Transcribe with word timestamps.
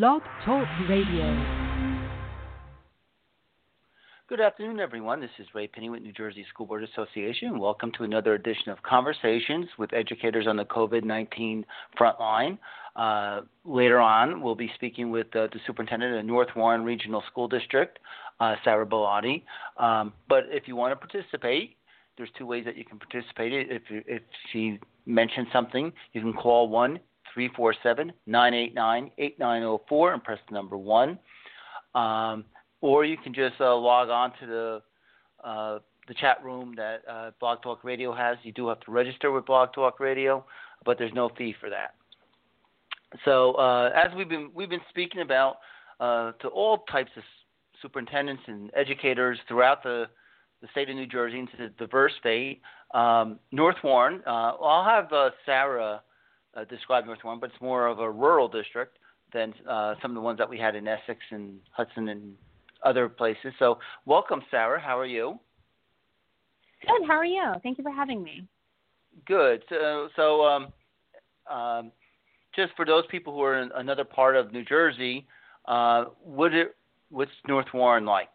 Blog 0.00 0.22
Talk 0.46 0.66
Radio. 0.88 1.36
Good 4.26 4.40
afternoon, 4.40 4.80
everyone. 4.80 5.20
This 5.20 5.28
is 5.38 5.46
Ray 5.54 5.68
Pinney 5.68 5.90
with 5.90 6.00
New 6.00 6.14
Jersey 6.14 6.46
School 6.48 6.64
Board 6.64 6.82
Association. 6.82 7.58
Welcome 7.58 7.92
to 7.98 8.04
another 8.04 8.32
edition 8.32 8.70
of 8.70 8.82
Conversations 8.84 9.66
with 9.78 9.92
Educators 9.92 10.46
on 10.46 10.56
the 10.56 10.64
COVID 10.64 11.04
19 11.04 11.66
Frontline. 12.00 12.56
Uh, 12.96 13.42
later 13.66 14.00
on, 14.00 14.40
we'll 14.40 14.54
be 14.54 14.70
speaking 14.76 15.10
with 15.10 15.26
uh, 15.36 15.48
the 15.52 15.60
superintendent 15.66 16.18
of 16.18 16.24
North 16.24 16.48
Warren 16.56 16.84
Regional 16.84 17.22
School 17.30 17.46
District, 17.46 17.98
uh, 18.40 18.54
Sarah 18.64 18.86
Bilotti. 18.86 19.42
Um, 19.76 20.14
but 20.26 20.44
if 20.48 20.66
you 20.66 20.74
want 20.74 20.98
to 20.98 21.06
participate, 21.06 21.76
there's 22.16 22.30
two 22.38 22.46
ways 22.46 22.64
that 22.64 22.78
you 22.78 22.86
can 22.86 22.98
participate. 22.98 23.52
If, 23.70 23.82
if 23.90 24.22
she 24.54 24.78
mentions 25.04 25.48
something, 25.52 25.92
you 26.14 26.22
can 26.22 26.32
call 26.32 26.70
1 26.70 26.98
347 27.34 28.12
989 28.26 29.10
8904 29.18 30.12
and 30.12 30.24
press 30.24 30.38
the 30.48 30.54
number 30.54 30.76
1. 30.76 31.18
Um, 31.94 32.44
or 32.80 33.04
you 33.04 33.16
can 33.16 33.32
just 33.34 33.54
uh, 33.60 33.74
log 33.76 34.08
on 34.08 34.32
to 34.40 34.46
the 34.46 34.82
uh, 35.44 35.78
the 36.08 36.14
chat 36.14 36.42
room 36.42 36.74
that 36.76 37.02
uh, 37.08 37.30
Blog 37.38 37.62
Talk 37.62 37.84
Radio 37.84 38.12
has. 38.12 38.36
You 38.42 38.52
do 38.52 38.68
have 38.68 38.80
to 38.80 38.90
register 38.90 39.30
with 39.30 39.46
Blog 39.46 39.72
Talk 39.72 40.00
Radio, 40.00 40.44
but 40.84 40.98
there's 40.98 41.12
no 41.14 41.30
fee 41.38 41.54
for 41.60 41.70
that. 41.70 41.94
So 43.24 43.52
uh, 43.54 43.90
as 43.94 44.14
we've 44.16 44.28
been 44.28 44.50
we've 44.54 44.70
been 44.70 44.80
speaking 44.88 45.22
about 45.22 45.56
uh, 46.00 46.32
to 46.40 46.48
all 46.48 46.78
types 46.90 47.10
of 47.16 47.22
superintendents 47.80 48.42
and 48.46 48.70
educators 48.74 49.38
throughout 49.48 49.82
the 49.82 50.06
the 50.60 50.68
state 50.70 50.88
of 50.88 50.96
New 50.96 51.06
Jersey, 51.06 51.40
into 51.40 51.56
the 51.58 51.68
diverse 51.78 52.12
state. 52.20 52.62
Um, 52.94 53.38
North 53.50 53.76
Warren, 53.82 54.22
uh, 54.26 54.52
I'll 54.60 54.84
have 54.84 55.12
uh, 55.12 55.30
Sarah 55.44 56.02
uh, 56.56 56.64
describe 56.64 57.06
North 57.06 57.20
Warren, 57.24 57.40
but 57.40 57.50
it's 57.50 57.60
more 57.60 57.86
of 57.86 57.98
a 57.98 58.10
rural 58.10 58.48
district 58.48 58.98
than 59.32 59.54
uh, 59.68 59.94
some 60.02 60.10
of 60.10 60.14
the 60.14 60.20
ones 60.20 60.38
that 60.38 60.48
we 60.48 60.58
had 60.58 60.74
in 60.74 60.86
Essex 60.86 61.20
and 61.30 61.58
Hudson 61.70 62.08
and 62.08 62.34
other 62.84 63.08
places. 63.08 63.52
So, 63.58 63.78
welcome, 64.06 64.42
Sarah. 64.50 64.80
How 64.80 64.98
are 64.98 65.06
you? 65.06 65.38
Good. 66.82 67.06
How 67.06 67.14
are 67.14 67.24
you? 67.24 67.52
Thank 67.62 67.78
you 67.78 67.84
for 67.84 67.92
having 67.92 68.22
me. 68.22 68.46
Good. 69.26 69.62
So, 69.68 70.08
so 70.16 70.44
um, 70.44 70.72
um, 71.50 71.92
just 72.54 72.72
for 72.76 72.84
those 72.84 73.04
people 73.10 73.32
who 73.32 73.42
are 73.42 73.62
in 73.62 73.70
another 73.76 74.04
part 74.04 74.36
of 74.36 74.52
New 74.52 74.64
Jersey, 74.64 75.26
uh, 75.66 76.06
what 76.22 76.52
it, 76.52 76.74
what's 77.10 77.30
North 77.46 77.66
Warren 77.72 78.04
like? 78.04 78.28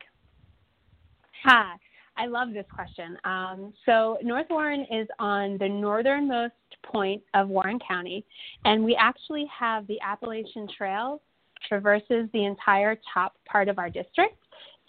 Ha. 1.43 1.75
I 2.17 2.25
love 2.25 2.53
this 2.53 2.65
question. 2.73 3.17
Um, 3.23 3.73
so, 3.85 4.17
North 4.23 4.47
Warren 4.49 4.85
is 4.91 5.07
on 5.19 5.57
the 5.59 5.69
northernmost 5.69 6.53
point 6.83 7.21
of 7.33 7.47
Warren 7.49 7.79
County, 7.87 8.25
and 8.65 8.83
we 8.83 8.95
actually 8.95 9.45
have 9.57 9.85
the 9.87 9.99
Appalachian 10.01 10.67
Trail 10.75 11.21
traverses 11.67 12.29
the 12.33 12.45
entire 12.45 12.97
top 13.13 13.35
part 13.45 13.69
of 13.69 13.77
our 13.77 13.89
district. 13.89 14.37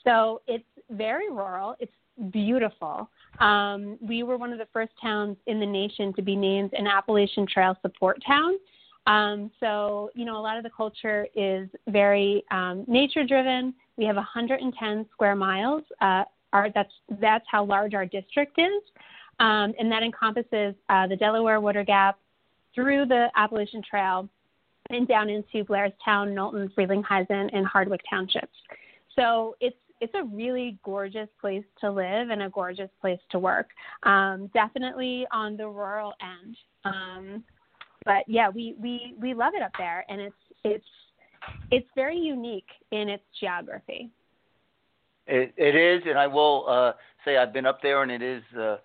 So, 0.04 0.40
it's 0.46 0.64
very 0.90 1.30
rural, 1.30 1.76
it's 1.80 1.92
beautiful. 2.30 3.10
Um, 3.40 3.98
we 4.00 4.22
were 4.22 4.38
one 4.38 4.52
of 4.52 4.58
the 4.58 4.68
first 4.72 4.92
towns 5.00 5.36
in 5.46 5.60
the 5.60 5.66
nation 5.66 6.12
to 6.14 6.22
be 6.22 6.34
named 6.34 6.72
an 6.72 6.86
Appalachian 6.86 7.46
Trail 7.46 7.76
support 7.82 8.22
town. 8.26 8.54
Um, 9.06 9.50
so, 9.58 10.10
you 10.14 10.24
know, 10.24 10.36
a 10.36 10.42
lot 10.42 10.58
of 10.58 10.64
the 10.64 10.70
culture 10.70 11.26
is 11.34 11.68
very 11.88 12.44
um, 12.50 12.84
nature 12.86 13.24
driven. 13.24 13.74
We 13.96 14.04
have 14.04 14.16
110 14.16 15.06
square 15.12 15.34
miles 15.34 15.82
uh, 16.00 16.24
our, 16.52 16.70
that's 16.74 16.92
that's 17.20 17.44
how 17.50 17.64
large 17.64 17.94
our 17.94 18.06
district 18.06 18.58
is, 18.58 18.82
um, 19.40 19.74
and 19.78 19.90
that 19.90 20.02
encompasses 20.02 20.74
uh, 20.88 21.06
the 21.06 21.16
Delaware 21.16 21.60
Water 21.60 21.84
Gap 21.84 22.18
through 22.74 23.06
the 23.06 23.28
Appalachian 23.36 23.82
Trail 23.88 24.28
and 24.90 25.06
down 25.06 25.28
into 25.28 25.64
Blairstown, 25.64 26.32
Knowlton, 26.32 26.72
Frelinghuysen, 26.76 27.50
and 27.52 27.66
Hardwick 27.66 28.00
townships. 28.08 28.56
So 29.16 29.56
it's 29.60 29.76
it's 30.00 30.14
a 30.14 30.24
really 30.24 30.78
gorgeous 30.84 31.28
place 31.40 31.64
to 31.80 31.90
live 31.90 32.30
and 32.30 32.42
a 32.42 32.50
gorgeous 32.50 32.90
place 33.00 33.18
to 33.30 33.38
work. 33.38 33.70
Um, 34.04 34.48
definitely 34.54 35.26
on 35.32 35.56
the 35.56 35.68
rural 35.68 36.12
end, 36.22 36.56
um, 36.84 37.44
but 38.04 38.24
yeah, 38.26 38.48
we, 38.48 38.74
we 38.80 39.14
we 39.20 39.34
love 39.34 39.54
it 39.54 39.62
up 39.62 39.72
there, 39.76 40.04
and 40.08 40.20
it's 40.20 40.34
it's 40.64 40.86
it's 41.70 41.88
very 41.94 42.16
unique 42.16 42.68
in 42.92 43.08
its 43.08 43.24
geography. 43.38 44.10
It, 45.28 45.52
it 45.56 45.76
is, 45.76 46.02
and 46.06 46.18
I 46.18 46.26
will 46.26 46.64
uh, 46.66 46.92
say 47.24 47.36
I've 47.36 47.52
been 47.52 47.66
up 47.66 47.82
there, 47.82 48.02
and 48.02 48.10
it 48.10 48.22
is. 48.22 48.42
Uh, 48.58 48.76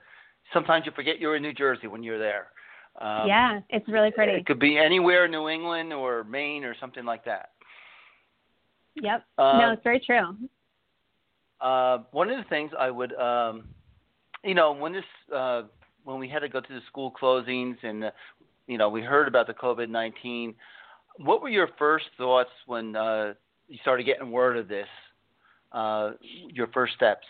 sometimes 0.53 0.85
you 0.85 0.91
forget 0.93 1.17
you're 1.19 1.37
in 1.37 1.41
New 1.41 1.53
Jersey 1.53 1.87
when 1.87 2.03
you're 2.03 2.19
there. 2.19 2.47
Um, 2.99 3.27
yeah, 3.27 3.61
it's 3.69 3.87
really 3.87 4.11
pretty. 4.11 4.33
It 4.33 4.45
could 4.45 4.59
be 4.59 4.77
anywhere, 4.77 5.27
New 5.27 5.47
England 5.47 5.93
or 5.93 6.25
Maine 6.25 6.63
or 6.63 6.75
something 6.79 7.05
like 7.05 7.23
that. 7.25 7.51
Yep. 8.95 9.23
Uh, 9.37 9.57
no, 9.57 9.71
it's 9.71 9.83
very 9.83 9.99
true. 9.99 10.35
Uh, 11.61 11.99
one 12.11 12.29
of 12.29 12.37
the 12.37 12.47
things 12.49 12.71
I 12.77 12.91
would, 12.91 13.13
um, 13.15 13.63
you 14.43 14.53
know, 14.53 14.73
when 14.73 14.91
this, 14.91 15.05
uh, 15.33 15.63
when 16.03 16.19
we 16.19 16.27
had 16.27 16.39
to 16.39 16.49
go 16.49 16.59
to 16.59 16.73
the 16.73 16.81
school 16.89 17.11
closings, 17.19 17.77
and 17.83 18.03
uh, 18.03 18.11
you 18.67 18.77
know, 18.77 18.89
we 18.89 19.01
heard 19.01 19.27
about 19.29 19.47
the 19.47 19.53
COVID 19.53 19.89
nineteen. 19.89 20.53
What 21.17 21.41
were 21.41 21.49
your 21.49 21.69
first 21.79 22.05
thoughts 22.17 22.49
when 22.65 22.95
uh, 22.95 23.33
you 23.69 23.77
started 23.81 24.03
getting 24.03 24.29
word 24.29 24.57
of 24.57 24.67
this? 24.67 24.87
Uh, 25.73 26.11
your 26.49 26.67
first 26.67 26.93
steps? 26.93 27.25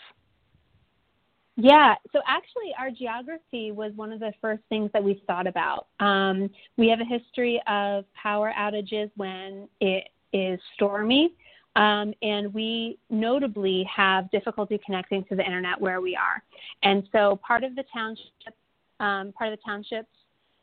Yeah, 1.56 1.94
so 2.12 2.20
actually, 2.28 2.74
our 2.80 2.90
geography 2.90 3.72
was 3.72 3.92
one 3.96 4.12
of 4.12 4.20
the 4.20 4.34
first 4.42 4.64
things 4.70 4.90
that 4.94 5.04
we 5.04 5.22
thought 5.28 5.46
about. 5.46 5.88
Um, 6.00 6.50
we 6.78 6.90
have 6.90 7.00
a 7.00 7.06
history 7.06 7.62
of 7.68 8.06
power 8.16 8.52
outages 8.58 9.12
when 9.18 9.68
it 9.80 10.10
is 10.34 10.60
stormy, 10.74 11.36
um, 11.76 12.14
and 12.24 12.52
we 12.56 12.98
notably 13.12 13.88
have 13.96 14.32
difficulty 14.32 14.80
connecting 14.84 15.24
to 15.26 15.36
the 15.36 15.46
internet 15.46 15.80
where 15.80 16.02
we 16.02 16.16
are. 16.16 16.42
And 16.82 17.08
so, 17.12 17.40
part 17.46 17.64
of 17.64 17.76
the 17.76 17.84
township, 17.94 18.56
um, 19.00 19.32
part 19.34 19.54
of 19.54 19.60
the 19.60 19.64
townships 19.64 20.10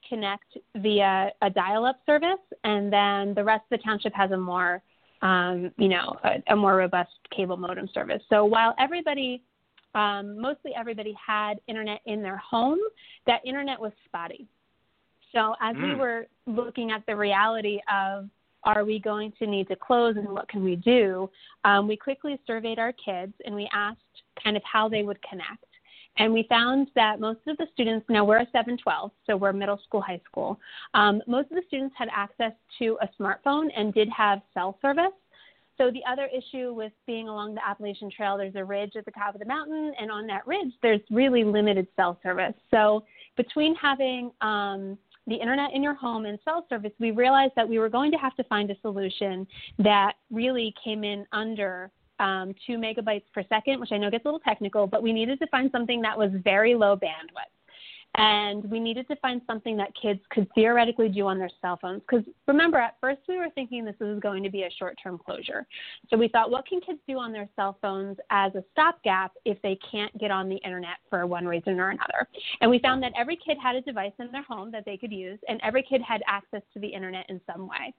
connect 0.08 0.58
via 0.76 1.30
a 1.40 1.50
dial-up 1.50 2.00
service, 2.04 2.42
and 2.64 2.92
then 2.92 3.32
the 3.34 3.44
rest 3.44 3.62
of 3.70 3.78
the 3.78 3.84
township 3.84 4.12
has 4.14 4.32
a 4.32 4.36
more 4.36 4.82
um, 5.22 5.70
you 5.76 5.88
know, 5.88 6.16
a, 6.24 6.52
a, 6.52 6.56
more 6.56 6.76
robust 6.76 7.10
cable 7.34 7.56
modem 7.56 7.88
service. 7.92 8.22
So 8.30 8.44
while 8.44 8.74
everybody, 8.78 9.42
um, 9.94 10.40
mostly 10.40 10.72
everybody 10.74 11.14
had 11.14 11.60
internet 11.66 12.00
in 12.06 12.22
their 12.22 12.38
home, 12.38 12.78
that 13.26 13.40
internet 13.44 13.78
was 13.78 13.92
spotty. 14.06 14.46
So 15.32 15.54
as 15.60 15.76
mm. 15.76 15.82
we 15.82 15.94
were 15.94 16.26
looking 16.46 16.90
at 16.90 17.04
the 17.06 17.14
reality 17.14 17.80
of 17.92 18.28
are 18.64 18.84
we 18.84 18.98
going 18.98 19.32
to 19.38 19.46
need 19.46 19.68
to 19.68 19.76
close 19.76 20.16
and 20.16 20.28
what 20.28 20.48
can 20.48 20.62
we 20.62 20.76
do, 20.76 21.30
um, 21.64 21.88
we 21.88 21.96
quickly 21.96 22.38
surveyed 22.46 22.78
our 22.78 22.92
kids 22.92 23.32
and 23.46 23.54
we 23.54 23.68
asked 23.72 24.00
kind 24.42 24.56
of 24.56 24.62
how 24.70 24.88
they 24.88 25.02
would 25.02 25.18
connect. 25.22 25.64
And 26.18 26.32
we 26.32 26.44
found 26.48 26.88
that 26.94 27.20
most 27.20 27.40
of 27.46 27.56
the 27.56 27.66
students, 27.72 28.04
now 28.08 28.24
we're 28.24 28.40
a 28.40 28.46
712, 28.46 29.10
so 29.26 29.36
we're 29.36 29.52
middle 29.52 29.80
school, 29.86 30.00
high 30.00 30.20
school, 30.30 30.58
um, 30.94 31.22
most 31.26 31.50
of 31.50 31.56
the 31.56 31.62
students 31.66 31.94
had 31.96 32.08
access 32.14 32.52
to 32.78 32.98
a 33.00 33.08
smartphone 33.20 33.68
and 33.76 33.94
did 33.94 34.08
have 34.10 34.40
cell 34.52 34.78
service. 34.82 35.12
So 35.78 35.90
the 35.90 36.02
other 36.06 36.26
issue 36.26 36.74
with 36.74 36.92
being 37.06 37.28
along 37.28 37.54
the 37.54 37.66
Appalachian 37.66 38.10
Trail, 38.10 38.36
there's 38.36 38.54
a 38.54 38.64
ridge 38.64 38.96
at 38.96 39.06
the 39.06 39.12
top 39.12 39.34
of 39.34 39.40
the 39.40 39.46
mountain, 39.46 39.94
and 39.98 40.10
on 40.10 40.26
that 40.26 40.46
ridge, 40.46 40.72
there's 40.82 41.00
really 41.10 41.42
limited 41.42 41.86
cell 41.96 42.18
service. 42.22 42.52
So 42.70 43.04
between 43.38 43.74
having 43.76 44.30
um, 44.42 44.98
the 45.26 45.36
internet 45.36 45.72
in 45.72 45.82
your 45.82 45.94
home 45.94 46.26
and 46.26 46.38
cell 46.44 46.66
service, 46.68 46.92
we 46.98 47.12
realized 47.12 47.52
that 47.56 47.66
we 47.66 47.78
were 47.78 47.88
going 47.88 48.10
to 48.10 48.18
have 48.18 48.36
to 48.36 48.44
find 48.44 48.70
a 48.70 48.76
solution 48.82 49.46
that 49.78 50.14
really 50.30 50.74
came 50.84 51.02
in 51.02 51.26
under 51.32 51.90
um, 52.20 52.54
two 52.66 52.78
megabytes 52.78 53.24
per 53.34 53.42
second, 53.48 53.80
which 53.80 53.92
I 53.92 53.98
know 53.98 54.10
gets 54.10 54.24
a 54.24 54.28
little 54.28 54.40
technical, 54.40 54.86
but 54.86 55.02
we 55.02 55.12
needed 55.12 55.40
to 55.40 55.46
find 55.48 55.70
something 55.72 56.00
that 56.02 56.16
was 56.16 56.30
very 56.44 56.74
low 56.74 56.96
bandwidth. 56.96 57.50
And 58.16 58.68
we 58.70 58.80
needed 58.80 59.06
to 59.08 59.16
find 59.16 59.40
something 59.46 59.76
that 59.76 59.92
kids 60.00 60.20
could 60.30 60.48
theoretically 60.54 61.08
do 61.08 61.26
on 61.26 61.38
their 61.38 61.50
cell 61.60 61.78
phones. 61.80 62.02
Because 62.08 62.24
remember, 62.48 62.78
at 62.78 62.96
first 63.00 63.20
we 63.28 63.38
were 63.38 63.50
thinking 63.54 63.84
this 63.84 63.94
was 64.00 64.18
going 64.20 64.42
to 64.42 64.50
be 64.50 64.64
a 64.64 64.70
short 64.78 64.96
term 65.00 65.18
closure. 65.18 65.66
So 66.08 66.16
we 66.16 66.28
thought, 66.28 66.50
what 66.50 66.66
can 66.66 66.80
kids 66.80 66.98
do 67.06 67.18
on 67.18 67.32
their 67.32 67.48
cell 67.54 67.78
phones 67.80 68.16
as 68.30 68.54
a 68.54 68.64
stopgap 68.72 69.32
if 69.44 69.60
they 69.62 69.78
can't 69.90 70.16
get 70.18 70.30
on 70.30 70.48
the 70.48 70.56
internet 70.56 70.96
for 71.08 71.26
one 71.26 71.46
reason 71.46 71.78
or 71.78 71.90
another? 71.90 72.26
And 72.60 72.70
we 72.70 72.80
found 72.80 73.02
that 73.04 73.12
every 73.16 73.36
kid 73.36 73.56
had 73.62 73.76
a 73.76 73.80
device 73.80 74.12
in 74.18 74.32
their 74.32 74.42
home 74.42 74.72
that 74.72 74.84
they 74.84 74.96
could 74.96 75.12
use, 75.12 75.38
and 75.48 75.60
every 75.62 75.82
kid 75.82 76.02
had 76.02 76.22
access 76.26 76.62
to 76.74 76.80
the 76.80 76.88
internet 76.88 77.26
in 77.28 77.40
some 77.50 77.68
way. 77.68 77.94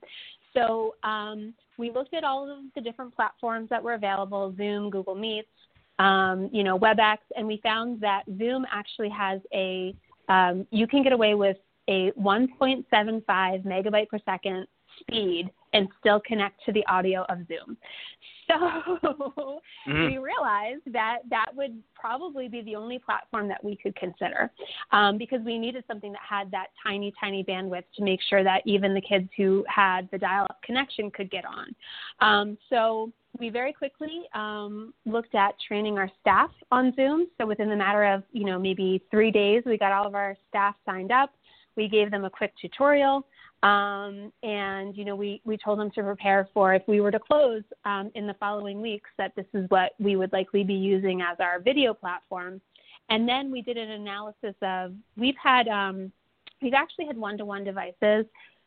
So 0.52 0.94
um, 1.04 1.54
we 1.78 1.90
looked 1.90 2.12
at 2.12 2.22
all 2.22 2.50
of 2.50 2.58
the 2.74 2.82
different 2.82 3.14
platforms 3.14 3.70
that 3.70 3.82
were 3.82 3.94
available 3.94 4.54
Zoom, 4.58 4.90
Google 4.90 5.14
Meets 5.14 5.48
um, 5.98 6.48
you 6.52 6.64
know, 6.64 6.78
WebEx, 6.78 7.18
and 7.36 7.46
we 7.46 7.60
found 7.62 8.00
that 8.00 8.22
Zoom 8.38 8.66
actually 8.72 9.10
has 9.10 9.40
a, 9.52 9.94
um, 10.28 10.66
you 10.70 10.86
can 10.86 11.02
get 11.02 11.12
away 11.12 11.34
with 11.34 11.56
a 11.88 12.12
1.75 12.12 12.84
megabyte 13.64 14.08
per 14.08 14.18
second 14.24 14.66
speed 15.00 15.50
and 15.72 15.88
still 16.00 16.20
connect 16.20 16.64
to 16.64 16.72
the 16.72 16.84
audio 16.86 17.24
of 17.28 17.38
Zoom. 17.48 17.76
So 19.02 19.60
mm-hmm. 19.88 20.06
we 20.06 20.18
realized 20.18 20.82
that 20.92 21.18
that 21.30 21.46
would 21.54 21.82
probably 21.94 22.48
be 22.48 22.62
the 22.62 22.76
only 22.76 22.98
platform 22.98 23.48
that 23.48 23.62
we 23.64 23.76
could 23.76 23.96
consider 23.96 24.50
um, 24.92 25.18
because 25.18 25.40
we 25.44 25.58
needed 25.58 25.84
something 25.88 26.12
that 26.12 26.20
had 26.28 26.50
that 26.52 26.68
tiny, 26.82 27.12
tiny 27.20 27.42
bandwidth 27.42 27.84
to 27.96 28.04
make 28.04 28.20
sure 28.28 28.44
that 28.44 28.62
even 28.64 28.94
the 28.94 29.00
kids 29.00 29.28
who 29.36 29.64
had 29.68 30.08
the 30.12 30.18
dial 30.18 30.44
up 30.44 30.60
connection 30.62 31.10
could 31.10 31.30
get 31.30 31.44
on. 31.44 31.74
Um, 32.20 32.58
so 32.70 33.12
we 33.38 33.48
very 33.48 33.72
quickly 33.72 34.22
um, 34.34 34.92
looked 35.06 35.34
at 35.34 35.54
training 35.66 35.98
our 35.98 36.10
staff 36.20 36.50
on 36.70 36.94
Zoom. 36.94 37.26
So 37.38 37.46
within 37.46 37.68
the 37.68 37.76
matter 37.76 38.04
of, 38.04 38.22
you 38.32 38.44
know, 38.44 38.58
maybe 38.58 39.02
three 39.10 39.30
days, 39.30 39.62
we 39.64 39.78
got 39.78 39.92
all 39.92 40.06
of 40.06 40.14
our 40.14 40.36
staff 40.48 40.74
signed 40.84 41.10
up. 41.10 41.32
We 41.76 41.88
gave 41.88 42.10
them 42.10 42.24
a 42.24 42.30
quick 42.30 42.52
tutorial. 42.60 43.26
Um, 43.62 44.32
and 44.42 44.96
you 44.96 45.04
know, 45.04 45.14
we 45.14 45.40
we 45.44 45.56
told 45.56 45.78
them 45.78 45.90
to 45.92 46.02
prepare 46.02 46.48
for 46.52 46.74
if 46.74 46.82
we 46.88 47.00
were 47.00 47.12
to 47.12 47.20
close 47.20 47.62
um, 47.84 48.10
in 48.14 48.26
the 48.26 48.34
following 48.34 48.80
weeks 48.80 49.10
that 49.18 49.34
this 49.36 49.46
is 49.54 49.70
what 49.70 49.92
we 50.00 50.16
would 50.16 50.32
likely 50.32 50.64
be 50.64 50.74
using 50.74 51.20
as 51.22 51.36
our 51.38 51.60
video 51.60 51.94
platform. 51.94 52.60
And 53.08 53.28
then 53.28 53.50
we 53.52 53.62
did 53.62 53.76
an 53.76 53.90
analysis 53.90 54.54
of 54.62 54.92
we've 55.16 55.36
had 55.42 55.68
um, 55.68 56.10
we've 56.60 56.74
actually 56.74 57.06
had 57.06 57.16
one-to-one 57.16 57.64
devices 57.64 58.26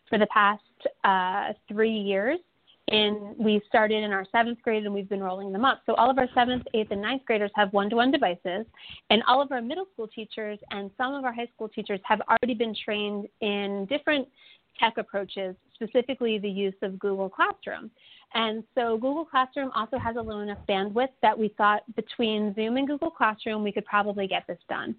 for 0.10 0.18
the 0.18 0.28
past 0.28 0.62
uh, 1.04 1.54
three 1.68 1.98
years. 1.98 2.40
And 2.90 3.36
we 3.40 3.62
started 3.68 4.04
in 4.04 4.12
our 4.12 4.26
seventh 4.32 4.62
grade 4.62 4.86
and 4.86 4.94
we've 4.94 5.10
been 5.10 5.24
rolling 5.24 5.52
them 5.52 5.66
up. 5.66 5.82
So 5.88 5.96
all 5.96 6.12
of 6.12 6.20
our 6.20 6.28
seventh, 6.36 6.68
eighth, 6.76 6.92
and 6.92 7.02
ninth 7.02 7.24
graders 7.26 7.50
have 7.56 7.74
one 7.74 7.90
to 7.90 7.96
one 7.96 8.12
devices. 8.12 8.68
And 9.10 9.24
all 9.28 9.42
of 9.42 9.52
our 9.52 9.62
middle 9.62 9.88
school 9.94 10.08
teachers 10.08 10.60
and 10.70 10.92
some 10.96 11.16
of 11.16 11.26
our 11.26 11.34
high 11.34 11.50
school 11.56 11.68
teachers 11.68 12.00
have 12.04 12.22
already 12.30 12.54
been 12.54 12.76
trained 12.86 13.28
in 13.42 13.88
different 13.90 14.28
tech 14.80 14.98
approaches, 14.98 15.56
specifically 15.74 16.38
the 16.38 16.50
use 16.50 16.76
of 16.82 17.00
Google 17.00 17.30
Classroom. 17.30 17.92
And 18.34 18.64
so 18.76 18.98
Google 18.98 19.26
Classroom 19.26 19.72
also 19.76 19.98
has 19.98 20.16
a 20.18 20.22
low 20.22 20.40
enough 20.40 20.58
bandwidth 20.68 21.10
that 21.22 21.38
we 21.38 21.50
thought 21.58 21.84
between 21.96 22.54
Zoom 22.56 22.78
and 22.78 22.88
Google 22.88 23.10
Classroom 23.10 23.64
we 23.64 23.72
could 23.72 23.86
probably 23.86 24.28
get 24.28 24.46
this 24.48 24.60
done. 24.68 24.96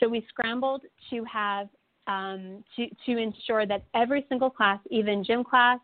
So 0.00 0.08
we 0.08 0.26
scrambled 0.28 0.82
to 1.10 1.24
have 1.24 1.68
um, 2.06 2.64
to, 2.76 2.88
to 3.06 3.18
ensure 3.18 3.66
that 3.66 3.84
every 3.94 4.26
single 4.28 4.50
class, 4.50 4.80
even 4.90 5.22
gym 5.22 5.44
class, 5.44 5.78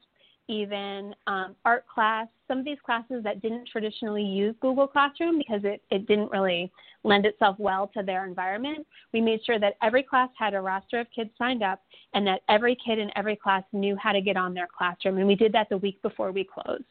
even 0.49 1.15
um, 1.27 1.55
art 1.65 1.87
class, 1.87 2.27
some 2.49 2.59
of 2.59 2.65
these 2.65 2.79
classes 2.85 3.23
that 3.25 3.43
didn't 3.43 3.69
traditionally 3.71 4.23
use 4.23 4.55
Google 4.61 4.87
Classroom 4.87 5.39
because 5.39 5.63
it, 5.65 5.83
it 5.91 6.07
didn't 6.07 6.31
really 6.31 6.71
lend 7.07 7.25
itself 7.25 7.57
well 7.59 7.91
to 7.95 8.03
their 8.03 8.27
environment, 8.27 8.87
we 9.13 9.21
made 9.21 9.41
sure 9.45 9.59
that 9.59 9.77
every 9.83 10.03
class 10.03 10.29
had 10.39 10.55
a 10.55 10.61
roster 10.61 11.01
of 11.01 11.07
kids 11.15 11.31
signed 11.39 11.63
up 11.63 11.81
and 12.15 12.27
that 12.27 12.41
every 12.49 12.77
kid 12.85 12.99
in 12.99 13.11
every 13.17 13.37
class 13.37 13.63
knew 13.73 13.97
how 13.97 14.13
to 14.13 14.21
get 14.21 14.37
on 14.37 14.53
their 14.53 14.69
classroom. 14.77 15.19
And 15.19 15.27
we 15.27 15.37
did 15.37 15.53
that 15.53 15.69
the 15.71 15.79
week 15.79 16.01
before 16.03 16.33
we 16.33 16.45
closed. 16.45 16.85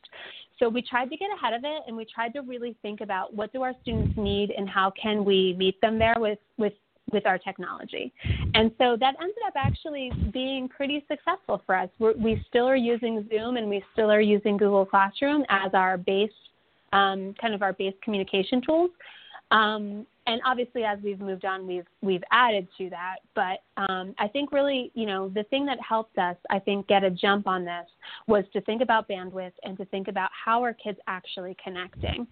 So 0.57 0.69
we 0.69 0.81
tried 0.81 1.09
to 1.09 1.17
get 1.17 1.29
ahead 1.35 1.53
of 1.53 1.61
it 1.65 1.83
and 1.85 1.97
we 1.97 2.05
tried 2.05 2.33
to 2.33 2.41
really 2.41 2.77
think 2.81 3.01
about 3.01 3.33
what 3.33 3.51
do 3.51 3.61
our 3.61 3.73
students 3.81 4.17
need 4.17 4.51
and 4.57 4.69
how 4.69 4.91
can 4.91 5.25
we 5.25 5.53
meet 5.57 5.79
them 5.81 5.99
there 5.99 6.15
with, 6.17 6.39
with 6.57 6.73
with 7.11 7.25
our 7.25 7.37
technology. 7.37 8.11
And 8.53 8.71
so 8.77 8.97
that 8.99 9.15
ended 9.21 9.37
up 9.47 9.53
actually 9.55 10.11
being 10.33 10.67
pretty 10.67 11.05
successful 11.07 11.61
for 11.65 11.75
us. 11.75 11.89
We're, 11.99 12.13
we 12.17 12.43
still 12.49 12.67
are 12.67 12.75
using 12.75 13.27
Zoom 13.29 13.57
and 13.57 13.69
we 13.69 13.83
still 13.93 14.11
are 14.11 14.21
using 14.21 14.57
Google 14.57 14.85
Classroom 14.85 15.45
as 15.49 15.71
our 15.73 15.97
base, 15.97 16.31
um, 16.93 17.35
kind 17.39 17.53
of 17.53 17.61
our 17.61 17.73
base 17.73 17.93
communication 18.03 18.61
tools. 18.61 18.89
Um, 19.51 20.07
and 20.27 20.41
obviously, 20.43 20.83
as 20.83 20.97
we've 21.03 21.19
moved 21.19 21.45
on, 21.45 21.67
we've 21.67 21.85
we've 22.01 22.23
added 22.31 22.67
to 22.79 22.89
that. 22.89 23.17
But 23.35 23.59
um, 23.77 24.15
I 24.17 24.27
think 24.27 24.51
really, 24.51 24.91
you 24.95 25.05
know, 25.05 25.29
the 25.29 25.43
thing 25.43 25.67
that 25.67 25.77
helped 25.87 26.17
us, 26.17 26.35
I 26.49 26.57
think, 26.57 26.87
get 26.87 27.03
a 27.03 27.11
jump 27.11 27.45
on 27.45 27.63
this 27.63 27.85
was 28.25 28.43
to 28.53 28.61
think 28.61 28.81
about 28.81 29.07
bandwidth 29.07 29.51
and 29.63 29.77
to 29.77 29.85
think 29.85 30.07
about 30.07 30.31
how 30.33 30.63
are 30.63 30.73
kids 30.73 30.97
actually 31.07 31.55
connecting. 31.63 32.25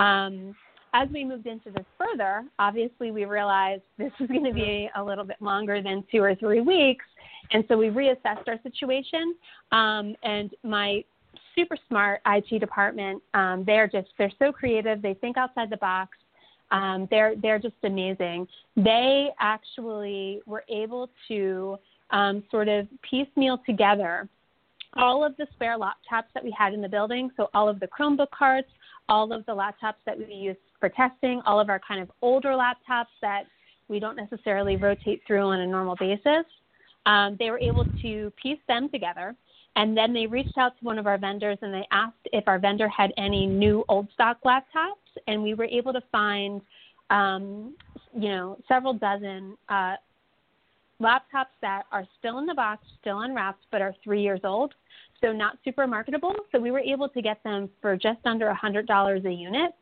Um, 0.00 0.56
as 0.96 1.08
we 1.10 1.24
moved 1.24 1.46
into 1.46 1.70
this 1.70 1.84
further, 1.98 2.44
obviously 2.58 3.10
we 3.10 3.26
realized 3.26 3.82
this 3.98 4.12
was 4.18 4.28
going 4.28 4.44
to 4.44 4.52
be 4.52 4.88
a 4.96 5.02
little 5.02 5.24
bit 5.24 5.36
longer 5.40 5.82
than 5.82 6.02
two 6.10 6.22
or 6.22 6.34
three 6.34 6.62
weeks. 6.62 7.04
And 7.52 7.64
so 7.68 7.76
we 7.76 7.88
reassessed 7.88 8.48
our 8.48 8.58
situation. 8.62 9.34
Um, 9.72 10.16
and 10.22 10.50
my 10.64 11.04
super 11.54 11.76
smart 11.88 12.22
IT 12.26 12.60
department, 12.60 13.22
um, 13.34 13.62
they're 13.66 13.86
just, 13.86 14.08
they're 14.16 14.32
so 14.38 14.52
creative. 14.52 15.02
They 15.02 15.14
think 15.14 15.36
outside 15.36 15.68
the 15.68 15.76
box. 15.76 16.16
Um, 16.70 17.06
they're, 17.10 17.34
they're 17.40 17.58
just 17.58 17.76
amazing. 17.84 18.48
They 18.76 19.28
actually 19.38 20.40
were 20.46 20.64
able 20.70 21.10
to 21.28 21.76
um, 22.10 22.42
sort 22.50 22.68
of 22.68 22.88
piecemeal 23.08 23.58
together 23.66 24.28
all 24.96 25.22
of 25.22 25.36
the 25.36 25.46
spare 25.52 25.78
laptops 25.78 26.32
that 26.32 26.42
we 26.42 26.54
had 26.56 26.72
in 26.72 26.80
the 26.80 26.88
building. 26.88 27.30
So 27.36 27.50
all 27.52 27.68
of 27.68 27.80
the 27.80 27.86
Chromebook 27.86 28.30
carts, 28.30 28.68
all 29.10 29.30
of 29.32 29.44
the 29.44 29.52
laptops 29.52 30.00
that 30.06 30.16
we 30.16 30.32
use 30.32 30.56
for 30.80 30.88
testing, 30.88 31.40
all 31.46 31.60
of 31.60 31.68
our 31.68 31.80
kind 31.86 32.00
of 32.00 32.10
older 32.22 32.50
laptops 32.50 33.06
that 33.22 33.44
we 33.88 34.00
don't 34.00 34.16
necessarily 34.16 34.76
rotate 34.76 35.22
through 35.26 35.42
on 35.42 35.60
a 35.60 35.66
normal 35.66 35.96
basis. 35.96 36.44
Um, 37.06 37.36
they 37.38 37.50
were 37.50 37.58
able 37.58 37.84
to 38.02 38.32
piece 38.42 38.58
them 38.68 38.88
together. 38.88 39.34
And 39.76 39.96
then 39.96 40.14
they 40.14 40.26
reached 40.26 40.56
out 40.56 40.78
to 40.78 40.84
one 40.84 40.98
of 40.98 41.06
our 41.06 41.18
vendors 41.18 41.58
and 41.60 41.72
they 41.72 41.86
asked 41.92 42.16
if 42.32 42.48
our 42.48 42.58
vendor 42.58 42.88
had 42.88 43.12
any 43.18 43.46
new 43.46 43.84
old 43.88 44.08
stock 44.14 44.38
laptops. 44.44 44.94
And 45.26 45.42
we 45.42 45.54
were 45.54 45.66
able 45.66 45.92
to 45.92 46.02
find, 46.10 46.60
um, 47.10 47.76
you 48.14 48.30
know, 48.30 48.58
several 48.68 48.94
dozen 48.94 49.56
uh, 49.68 49.96
laptops 51.00 51.52
that 51.60 51.84
are 51.92 52.06
still 52.18 52.38
in 52.38 52.46
the 52.46 52.54
box, 52.54 52.82
still 53.00 53.20
unwrapped, 53.20 53.66
but 53.70 53.82
are 53.82 53.94
three 54.02 54.22
years 54.22 54.40
old. 54.44 54.74
So 55.20 55.32
not 55.32 55.58
super 55.62 55.86
marketable. 55.86 56.34
So 56.52 56.58
we 56.58 56.70
were 56.70 56.80
able 56.80 57.08
to 57.10 57.22
get 57.22 57.42
them 57.44 57.68
for 57.82 57.96
just 57.96 58.20
under 58.24 58.52
$100 58.52 59.26
a 59.26 59.32
unit. 59.32 59.72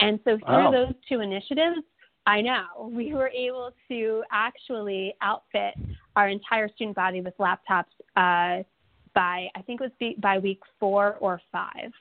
And 0.00 0.18
so 0.24 0.38
through 0.38 0.64
wow. 0.64 0.70
those 0.70 0.94
two 1.08 1.20
initiatives, 1.20 1.78
I 2.26 2.40
know 2.40 2.64
we 2.92 3.14
were 3.14 3.28
able 3.28 3.70
to 3.88 4.22
actually 4.30 5.14
outfit 5.22 5.74
our 6.16 6.28
entire 6.28 6.68
student 6.68 6.96
body 6.96 7.20
with 7.20 7.36
laptops 7.38 7.84
uh, 8.16 8.62
by 9.14 9.48
I 9.54 9.62
think 9.66 9.80
it 9.80 9.92
was 10.00 10.14
by 10.18 10.38
week 10.38 10.60
four 10.80 11.16
or 11.20 11.40
five. 11.52 11.92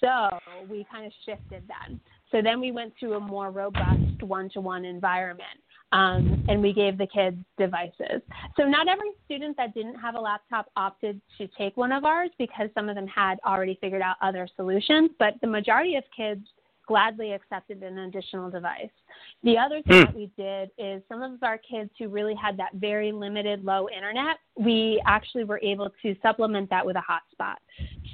So 0.00 0.38
we 0.70 0.86
kind 0.90 1.06
of 1.06 1.12
shifted 1.26 1.64
then. 1.66 2.00
So 2.30 2.42
then 2.42 2.60
we 2.60 2.72
went 2.72 2.92
to 3.00 3.14
a 3.14 3.20
more 3.20 3.50
robust 3.50 4.22
one-to-one 4.22 4.84
environment. 4.84 5.58
Um, 5.90 6.44
and 6.48 6.60
we 6.60 6.74
gave 6.74 6.98
the 6.98 7.06
kids 7.06 7.38
devices. 7.56 8.20
So 8.58 8.64
not 8.64 8.88
every 8.88 9.08
student 9.24 9.56
that 9.56 9.72
didn't 9.72 9.94
have 9.94 10.16
a 10.16 10.20
laptop 10.20 10.70
opted 10.76 11.18
to 11.38 11.48
take 11.56 11.78
one 11.78 11.92
of 11.92 12.04
ours 12.04 12.28
because 12.38 12.68
some 12.74 12.90
of 12.90 12.94
them 12.94 13.06
had 13.06 13.38
already 13.46 13.78
figured 13.80 14.02
out 14.02 14.16
other 14.20 14.46
solutions, 14.54 15.10
but 15.18 15.34
the 15.40 15.46
majority 15.46 15.96
of 15.96 16.04
kids 16.14 16.46
gladly 16.88 17.32
accepted 17.32 17.82
an 17.82 17.98
additional 17.98 18.50
device. 18.50 18.90
The 19.44 19.56
other 19.58 19.82
thing 19.82 20.02
mm. 20.02 20.06
that 20.06 20.14
we 20.16 20.30
did 20.36 20.70
is 20.78 21.02
some 21.08 21.22
of 21.22 21.40
our 21.42 21.58
kids 21.58 21.90
who 21.98 22.08
really 22.08 22.34
had 22.34 22.56
that 22.56 22.70
very 22.74 23.12
limited 23.12 23.64
low 23.64 23.88
internet, 23.94 24.38
we 24.56 25.00
actually 25.06 25.44
were 25.44 25.60
able 25.62 25.90
to 26.02 26.16
supplement 26.22 26.70
that 26.70 26.84
with 26.84 26.96
a 26.96 27.02
hotspot. 27.02 27.56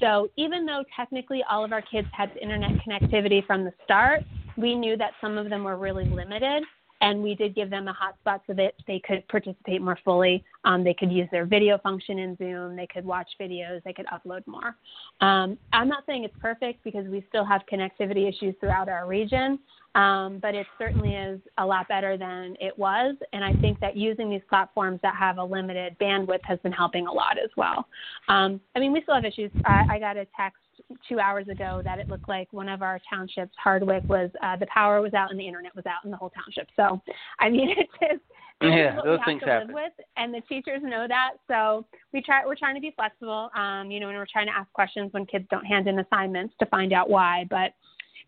So 0.01 0.29
even 0.37 0.67
though 0.67 0.83
technically 0.95 1.43
all 1.49 1.65
of 1.65 1.73
our 1.73 1.83
kids 1.83 2.09
had 2.13 2.37
internet 2.37 2.73
connectivity 2.87 3.47
from 3.47 3.65
the 3.65 3.73
start, 3.85 4.25
we 4.57 4.75
knew 4.75 4.97
that 4.97 5.13
some 5.21 5.39
of 5.39 5.49
them 5.49 5.65
were 5.65 5.77
really 5.77 6.05
limited 6.05 6.65
and 7.05 7.23
we 7.23 7.35
did 7.35 7.55
give 7.55 7.69
them 7.69 7.87
a 7.87 7.93
hotspot 7.93 8.41
so 8.47 8.55
that 8.55 8.73
they 8.87 8.99
could 9.07 9.29
participate 9.29 9.83
more 9.83 9.99
fully. 10.07 10.43
Um, 10.65 10.83
they 10.83 10.95
could 10.95 11.13
use 11.13 11.29
their 11.31 11.45
video 11.45 11.77
function 11.77 12.19
in 12.19 12.35
Zoom. 12.39 12.77
They 12.77 12.87
could 12.87 13.05
watch 13.05 13.29
videos. 13.39 13.83
They 13.85 13.93
could 13.93 14.07
upload 14.07 14.47
more. 14.47 14.75
Um, 15.21 15.59
I'm 15.75 15.87
not 15.87 16.05
saying 16.07 16.25
it's 16.25 16.35
perfect 16.41 16.83
because 16.83 17.07
we 17.07 17.23
still 17.29 17.45
have 17.45 17.61
connectivity 17.71 18.27
issues 18.27 18.55
throughout 18.59 18.89
our 18.89 19.07
region, 19.07 19.59
um, 19.95 20.39
but 20.41 20.55
it 20.55 20.67
certainly 20.79 21.15
is 21.15 21.41
a 21.59 21.67
lot 21.67 21.89
better 21.89 22.17
than 22.17 22.57
it 22.59 22.77
was. 22.79 23.17
And 23.35 23.45
I 23.45 23.53
think 23.61 23.81
that 23.81 23.99
using 23.99 24.31
these 24.31 24.43
platforms 24.49 24.99
that 25.03 25.15
have 25.15 25.37
a 25.37 25.45
limited 25.45 25.99
bandwidth 26.01 26.45
has 26.45 26.59
been 26.61 26.73
helping 26.73 27.07
a 27.07 27.13
lot 27.13 27.37
as 27.37 27.51
well. 27.55 27.87
Um, 28.29 28.63
I 28.75 28.79
mean, 28.79 28.95
we 28.95 29.03
still 29.03 29.15
have 29.15 29.27
issues. 29.27 29.51
I, 29.67 29.85
I 29.91 29.99
got 29.99 30.17
a 30.17 30.27
text 30.35 30.64
two 31.09 31.19
hours 31.19 31.49
ago 31.49 31.81
that 31.85 31.99
it 31.99 32.09
looked 32.09 32.29
like 32.29 32.53
one 32.53 32.69
of 32.69 32.83
our 32.83 33.01
townships, 33.09 33.53
Hardwick, 33.63 34.09
was 34.09 34.31
uh, 34.43 34.57
the 34.57 34.67
power 34.67 35.01
was 35.01 35.15
out 35.15 35.31
and 35.31 35.39
the 35.41 35.47
internet 35.47 35.75
was 35.75 35.87
out 35.87 36.05
in 36.05 36.11
the 36.11 36.17
whole 36.17 36.31
township. 36.31 36.69
So, 36.77 37.01
I 37.41 37.49
mean, 37.51 37.71
it's 37.77 37.91
just 38.01 38.23
Yeah, 38.61 38.97
those 38.97 39.05
we 39.05 39.11
have 39.11 39.21
things 39.27 39.43
happen. 39.45 39.75
with, 39.75 39.93
and 40.17 40.33
the 40.33 40.41
teachers 40.43 40.81
know 40.83 41.07
that. 41.09 41.33
So 41.49 41.87
we 42.13 42.21
try. 42.23 42.45
We're 42.47 42.55
trying 42.55 42.75
to 42.75 42.81
be 42.81 42.93
flexible. 42.95 43.51
Um, 43.57 43.91
you 43.91 43.99
know, 44.01 44.09
and 44.09 44.17
we're 44.19 44.27
trying 44.31 44.47
to 44.47 44.53
ask 44.57 44.71
questions 44.73 45.13
when 45.13 45.27
kids 45.27 45.47
don't 45.51 45.65
hand 45.65 45.89
in 45.89 45.99
assignments 45.99 46.55
to 46.61 46.67
find 46.67 46.93
out 46.93 47.09
why. 47.11 47.45
But 47.51 47.75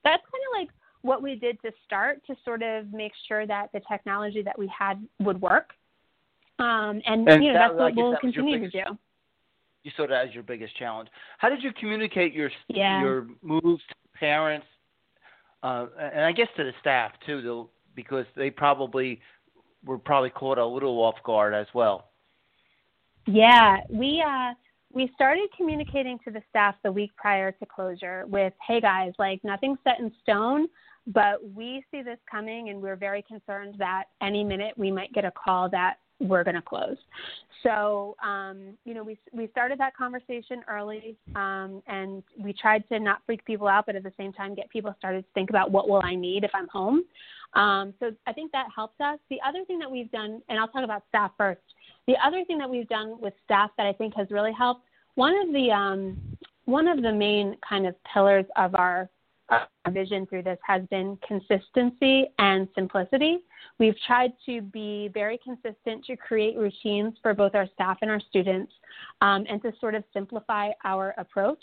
that's 0.05 0.23
kind 0.23 0.45
of 0.55 0.61
like 0.61 0.69
what 1.03 1.23
we 1.23 1.37
did 1.37 1.61
to 1.63 1.71
start 1.85 2.25
to 2.27 2.35
sort 2.45 2.63
of 2.63 2.93
make 2.93 3.13
sure 3.29 3.47
that 3.47 3.71
the 3.73 3.81
technology 3.91 4.43
that 4.43 4.59
we 4.59 4.71
had 4.77 5.01
would 5.21 5.41
work. 5.41 5.71
Um, 6.59 7.03
and, 7.07 7.29
And 7.29 7.45
you 7.45 7.53
know 7.53 7.59
that- 7.59 7.69
that's 7.69 7.79
what 7.79 7.95
we'll 7.95 8.11
that 8.13 8.21
continue 8.21 8.59
to 8.61 8.71
do. 8.71 8.99
You 9.87 9.93
saw 9.97 10.05
that 10.09 10.27
as 10.27 10.35
your 10.35 10.43
biggest 10.43 10.77
challenge. 10.77 11.09
How 11.39 11.49
did 11.49 11.63
you 11.63 11.73
communicate 11.73 12.33
your 12.35 12.51
Yeah. 12.67 13.03
your 13.03 13.29
moves 13.41 13.87
to 13.87 13.95
parents, 14.19 14.67
uh, 15.63 15.87
and 15.97 16.25
I 16.25 16.33
guess 16.33 16.49
to 16.57 16.65
the 16.65 16.75
staff 16.81 17.13
too, 17.21 17.41
though, 17.41 17.71
because 17.95 18.27
they 18.35 18.51
probably 18.51 19.21
were 19.85 19.97
probably 19.97 20.31
caught 20.31 20.59
a 20.59 20.67
little 20.67 21.01
off 21.01 21.23
guard 21.23 21.55
as 21.55 21.73
well. 21.73 22.09
Yeah, 23.27 23.81
we 23.89 24.21
uh 24.21 24.55
we 24.91 25.07
started 25.15 25.49
communicating 25.57 26.19
to 26.25 26.33
the 26.33 26.43
staff 26.49 26.75
the 26.83 26.91
week 26.91 27.15
prior 27.15 27.53
to 27.53 27.67
closure 27.67 28.27
with, 28.27 28.55
"Hey 28.61 28.81
guys, 28.81 29.13
like 29.21 29.45
nothing's 29.45 29.79
set 29.85 30.01
in 30.01 30.13
stone, 30.21 30.69
but 31.07 31.49
we 31.51 31.85
see 31.93 32.03
this 32.03 32.19
coming 32.29 32.71
and 32.71 32.83
we're 32.83 32.97
very 32.97 33.23
concerned 33.23 33.77
that 33.79 34.07
any 34.21 34.43
minute 34.43 34.77
we 34.77 34.91
might 34.91 35.13
get 35.13 35.25
a 35.25 35.31
call 35.31 35.69
that 35.69 36.01
we're 36.21 36.45
going 36.45 36.57
to 36.57 36.63
close." 36.63 36.97
So, 37.63 38.17
um, 38.23 38.77
you 38.85 38.95
know, 38.95 39.03
we 39.03 39.19
we 39.33 39.49
started 39.49 39.79
that 39.81 39.97
conversation 39.97 40.63
early, 40.69 41.17
um, 41.35 41.83
and 41.87 42.23
we 42.39 42.53
tried 42.53 42.89
to 42.91 43.01
not 43.01 43.23
freak 43.27 43.45
people 43.45 43.67
out, 43.67 43.87
but 43.87 43.97
at 43.97 44.03
the 44.03 44.13
same 44.17 44.33
time 44.33 44.55
get 44.55 44.69
people 44.71 44.95
started 44.99 45.23
to 45.23 45.29
think 45.35 45.51
about 45.51 45.71
what 45.71 45.89
will 45.89 46.03
I 46.05 46.15
need 46.15 46.45
if 46.45 46.51
I'm 46.55 46.69
home. 46.69 47.05
Um, 47.55 47.95
so 47.99 48.13
I 48.27 48.33
think 48.33 48.53
that 48.53 48.67
helps 48.75 49.01
us. 49.01 49.19
The 49.31 49.39
other 49.47 49.65
thing 49.65 49.79
that 49.79 49.91
we've 49.91 50.11
done, 50.11 50.43
and 50.49 50.59
I'll 50.59 50.69
talk 50.69 50.85
about 50.85 51.03
staff 51.09 51.33
first. 51.39 51.61
The 52.07 52.15
other 52.25 52.45
thing 52.45 52.59
that 52.59 52.69
we've 52.69 52.89
done 52.89 53.17
with 53.21 53.35
staff 53.45 53.71
that 53.79 53.87
I 53.87 53.93
think 53.93 54.15
has 54.17 54.29
really 54.31 54.53
helped, 54.53 54.83
one 55.15 55.35
of 55.37 55.53
the 55.53 55.71
um, 55.71 56.19
one 56.67 56.89
of 56.89 57.03
the 57.03 57.13
main 57.13 57.57
kind 57.67 57.87
of 57.87 57.95
pillars 58.13 58.45
of 58.57 58.75
our, 58.75 59.09
our 59.49 59.69
vision 59.91 60.27
through 60.27 60.43
this 60.43 60.59
has 60.67 60.83
been 60.91 61.19
consistency 61.27 62.27
and 62.39 62.69
simplicity. 62.75 63.39
We've 63.79 63.97
tried 64.07 64.33
to 64.47 64.61
be 64.61 65.11
very 65.13 65.39
consistent 65.43 66.05
to 66.07 66.17
create 66.17 66.57
routines 66.57 67.15
for 67.23 67.35
both 67.35 67.55
our 67.55 67.67
staff 67.75 67.99
and 68.03 68.11
our 68.11 68.21
students, 68.21 68.73
um, 69.21 69.45
and 69.49 69.63
to 69.63 69.73
sort 69.81 69.95
of 69.95 70.05
simplify 70.13 70.71
our 70.85 71.15
approach. 71.19 71.63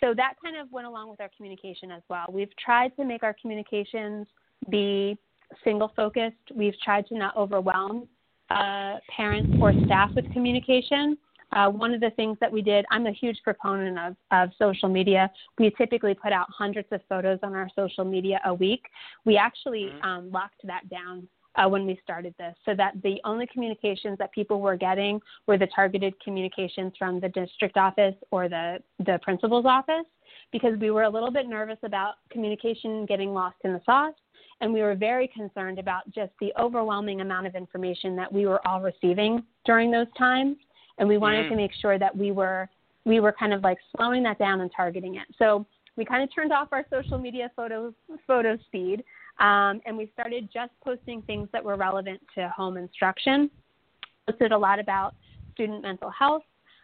So 0.00 0.14
that 0.14 0.34
kind 0.42 0.56
of 0.56 0.70
went 0.70 0.86
along 0.86 1.10
with 1.10 1.20
our 1.20 1.30
communication 1.36 1.90
as 1.90 2.02
well. 2.08 2.26
We've 2.30 2.54
tried 2.56 2.94
to 2.96 3.04
make 3.04 3.22
our 3.22 3.34
communications 3.40 4.26
be 4.70 5.18
single 5.64 5.92
focused. 5.96 6.36
We've 6.54 6.78
tried 6.84 7.06
to 7.08 7.18
not 7.18 7.36
overwhelm 7.36 8.06
uh, 8.50 8.96
parents 9.14 9.50
or 9.60 9.72
staff 9.86 10.10
with 10.14 10.30
communication. 10.32 11.18
Uh, 11.52 11.70
one 11.70 11.94
of 11.94 12.00
the 12.00 12.10
things 12.10 12.36
that 12.40 12.52
we 12.52 12.62
did, 12.62 12.84
I'm 12.90 13.06
a 13.06 13.12
huge 13.12 13.38
proponent 13.42 13.98
of, 13.98 14.16
of 14.30 14.50
social 14.58 14.88
media. 14.88 15.30
We 15.58 15.70
typically 15.70 16.14
put 16.14 16.32
out 16.32 16.46
hundreds 16.50 16.88
of 16.92 17.00
photos 17.08 17.38
on 17.42 17.54
our 17.54 17.68
social 17.74 18.04
media 18.04 18.40
a 18.44 18.52
week. 18.52 18.82
We 19.24 19.36
actually 19.36 19.90
um, 20.02 20.30
locked 20.30 20.60
that 20.64 20.88
down 20.90 21.26
uh, 21.56 21.68
when 21.68 21.86
we 21.86 21.98
started 22.02 22.34
this 22.38 22.54
so 22.64 22.74
that 22.74 22.94
the 23.02 23.16
only 23.24 23.46
communications 23.46 24.18
that 24.18 24.32
people 24.32 24.60
were 24.60 24.76
getting 24.76 25.20
were 25.46 25.58
the 25.58 25.66
targeted 25.74 26.14
communications 26.22 26.92
from 26.98 27.20
the 27.20 27.28
district 27.30 27.76
office 27.76 28.14
or 28.30 28.48
the, 28.48 28.78
the 29.04 29.18
principal's 29.22 29.66
office 29.66 30.06
because 30.52 30.78
we 30.80 30.90
were 30.90 31.02
a 31.02 31.10
little 31.10 31.30
bit 31.30 31.48
nervous 31.48 31.78
about 31.82 32.14
communication 32.30 33.04
getting 33.06 33.32
lost 33.32 33.56
in 33.64 33.72
the 33.72 33.80
sauce 33.84 34.14
and 34.60 34.72
we 34.72 34.82
were 34.82 34.94
very 34.94 35.28
concerned 35.28 35.78
about 35.78 36.08
just 36.10 36.32
the 36.40 36.52
overwhelming 36.58 37.20
amount 37.20 37.46
of 37.46 37.54
information 37.54 38.16
that 38.16 38.32
we 38.32 38.46
were 38.46 38.66
all 38.66 38.80
receiving 38.80 39.42
during 39.64 39.90
those 39.90 40.06
times 40.16 40.56
and 40.98 41.08
we 41.08 41.18
wanted 41.18 41.46
Mhm. 41.46 41.50
to 41.50 41.56
make 41.56 41.72
sure 41.72 41.98
that 41.98 42.14
we 42.16 42.32
were 42.32 42.68
we 43.04 43.20
were 43.20 43.32
kind 43.32 43.54
of 43.54 43.62
like 43.62 43.78
slowing 43.96 44.22
that 44.22 44.38
down 44.38 44.60
and 44.60 44.70
targeting 44.70 45.14
it. 45.14 45.26
So 45.38 45.64
we 45.96 46.04
kind 46.04 46.22
of 46.22 46.32
turned 46.34 46.52
off 46.52 46.68
our 46.72 46.84
social 46.90 47.16
media 47.18 47.50
photo 47.56 47.94
photo 48.26 48.56
speed 48.58 49.02
um, 49.38 49.80
and 49.86 49.96
we 49.96 50.10
started 50.12 50.50
just 50.52 50.72
posting 50.84 51.22
things 51.22 51.48
that 51.52 51.64
were 51.64 51.76
relevant 51.76 52.20
to 52.34 52.48
home 52.50 52.76
instruction. 52.76 53.50
Posted 54.26 54.52
a 54.52 54.58
lot 54.58 54.78
about 54.78 55.14
student 55.54 55.82
mental 55.82 56.10
health. 56.10 56.42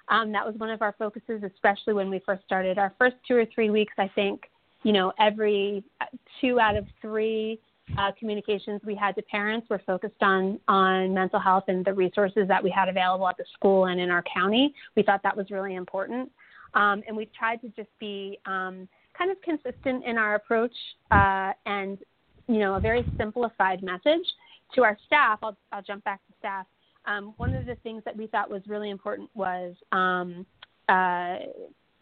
Um, 0.09 0.33
that 0.33 0.47
was 0.47 0.54
one 0.56 0.71
of 0.71 0.80
our 0.83 0.92
focuses 0.92 1.42
especially 1.42 1.92
when 1.94 2.09
we 2.09 2.21
first 2.21 2.44
started. 2.44 2.78
Our 2.78 2.92
first 2.99 3.16
two 3.26 3.37
or 3.37 3.44
three 3.47 3.71
weeks 3.71 3.94
i 3.99 4.09
think 4.14 4.50
you 4.83 4.92
know 4.92 5.12
every 5.18 5.83
uh, 6.00 6.06
two 6.40 6.61
out 6.61 6.76
of 6.76 6.87
three 7.02 7.59
uh, 7.98 8.10
communications 8.18 8.80
we 8.84 8.94
had 8.94 9.14
to 9.14 9.22
parents 9.22 9.68
were 9.68 9.80
focused 9.86 10.22
on 10.22 10.58
on 10.68 11.12
mental 11.12 11.38
health 11.38 11.64
and 11.68 11.84
the 11.84 11.92
resources 11.92 12.48
that 12.48 12.62
we 12.62 12.70
had 12.70 12.88
available 12.88 13.28
at 13.28 13.36
the 13.36 13.44
school 13.54 13.86
and 13.86 14.00
in 14.00 14.10
our 14.10 14.22
county. 14.22 14.74
We 14.96 15.02
thought 15.02 15.22
that 15.22 15.36
was 15.36 15.50
really 15.50 15.74
important, 15.74 16.30
um, 16.74 17.02
and 17.06 17.16
we 17.16 17.26
tried 17.26 17.60
to 17.62 17.68
just 17.68 17.90
be 17.98 18.38
um, 18.46 18.88
kind 19.16 19.30
of 19.30 19.40
consistent 19.42 20.04
in 20.04 20.18
our 20.18 20.34
approach 20.34 20.74
uh, 21.10 21.52
and 21.66 21.98
you 22.48 22.58
know 22.58 22.74
a 22.74 22.80
very 22.80 23.04
simplified 23.18 23.82
message 23.82 24.26
to 24.74 24.82
our 24.82 24.98
staff. 25.06 25.38
I'll, 25.42 25.56
I'll 25.72 25.82
jump 25.82 26.04
back 26.04 26.20
to 26.26 26.32
staff. 26.38 26.66
Um, 27.06 27.34
one 27.36 27.54
of 27.54 27.66
the 27.66 27.74
things 27.76 28.02
that 28.06 28.16
we 28.16 28.26
thought 28.28 28.50
was 28.50 28.62
really 28.66 28.90
important 28.90 29.28
was 29.34 29.74
um, 29.92 30.46
uh, 30.88 31.36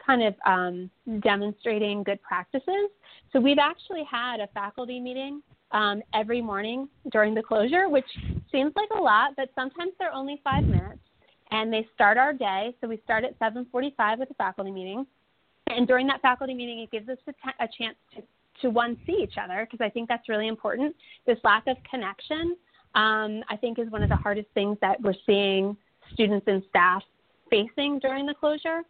kind 0.05 0.23
of 0.23 0.35
um, 0.47 0.91
demonstrating 1.21 2.03
good 2.03 2.23
practices. 2.23 2.91
So 3.33 3.41
we've 3.41 3.59
actually 3.59 4.05
had 4.11 4.41
a 4.41 4.47
faculty 4.49 5.01
meeting 5.01 5.43
um, 5.73 6.03
every 6.15 6.41
morning 6.41 6.89
during 7.11 7.35
the 7.35 7.43
closure, 7.43 7.89
which 7.89 8.07
seems 8.51 8.73
like 8.77 8.89
a 8.97 9.01
lot, 9.01 9.33
but 9.37 9.49
sometimes 9.55 9.93
they're 9.99 10.13
only 10.13 10.41
five 10.45 10.65
minutes. 10.65 11.01
And 11.51 11.71
they 11.71 11.87
start 11.95 12.17
our 12.17 12.33
day. 12.33 12.75
So 12.81 12.89
we 12.89 12.99
start 13.05 13.25
at 13.25 13.39
7:45 13.39 14.19
with 14.19 14.31
a 14.31 14.35
faculty 14.35 14.71
meeting, 14.71 15.07
and 15.67 15.87
during 15.87 16.07
that 16.07 16.23
faculty 16.23 16.55
meeting, 16.55 16.79
it 16.79 16.91
gives 16.91 17.11
us 17.11 17.19
a, 17.27 17.33
t- 17.33 17.59
a 17.61 17.69
chance 17.79 17.97
to, 18.15 18.23
to 18.63 18.71
one 18.71 18.99
see 19.07 19.19
each 19.23 19.35
other 19.37 19.69
because 19.71 19.85
I 19.85 19.91
think 19.91 20.09
that's 20.09 20.31
really 20.31 20.49
important. 20.49 20.97
This 21.27 21.37
lack 21.45 21.67
of 21.67 21.77
connection, 21.91 22.57
um, 22.95 23.43
I 23.51 23.57
think, 23.61 23.79
is 23.79 23.91
one 23.91 24.03
of 24.03 24.09
the 24.09 24.17
hardest 24.17 24.49
things 24.55 24.79
that 24.81 24.99
we're 25.03 25.15
seeing 25.27 25.77
students 26.15 26.47
and 26.49 26.63
staff 26.71 27.03
facing 27.51 27.99
during 27.99 28.25
the 28.25 28.35
closure 28.35 28.81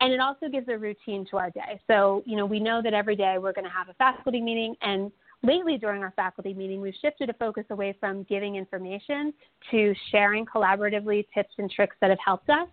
and 0.00 0.12
it 0.12 0.20
also 0.20 0.48
gives 0.48 0.68
a 0.68 0.78
routine 0.78 1.26
to 1.30 1.36
our 1.36 1.50
day. 1.50 1.80
So, 1.86 2.22
you 2.24 2.36
know, 2.36 2.46
we 2.46 2.60
know 2.60 2.80
that 2.82 2.94
every 2.94 3.16
day 3.16 3.36
we're 3.38 3.52
going 3.52 3.64
to 3.64 3.70
have 3.70 3.88
a 3.88 3.94
faculty 3.94 4.40
meeting, 4.40 4.76
and 4.82 5.10
lately 5.42 5.78
during 5.78 6.02
our 6.02 6.12
faculty 6.16 6.54
meeting, 6.54 6.80
we've 6.80 6.94
shifted 7.00 7.30
a 7.30 7.34
focus 7.34 7.64
away 7.70 7.96
from 8.00 8.24
giving 8.24 8.56
information 8.56 9.32
to 9.70 9.94
sharing 10.10 10.44
collaboratively 10.44 11.26
tips 11.32 11.54
and 11.58 11.70
tricks 11.70 11.96
that 12.00 12.10
have 12.10 12.18
helped 12.24 12.50
us. 12.50 12.68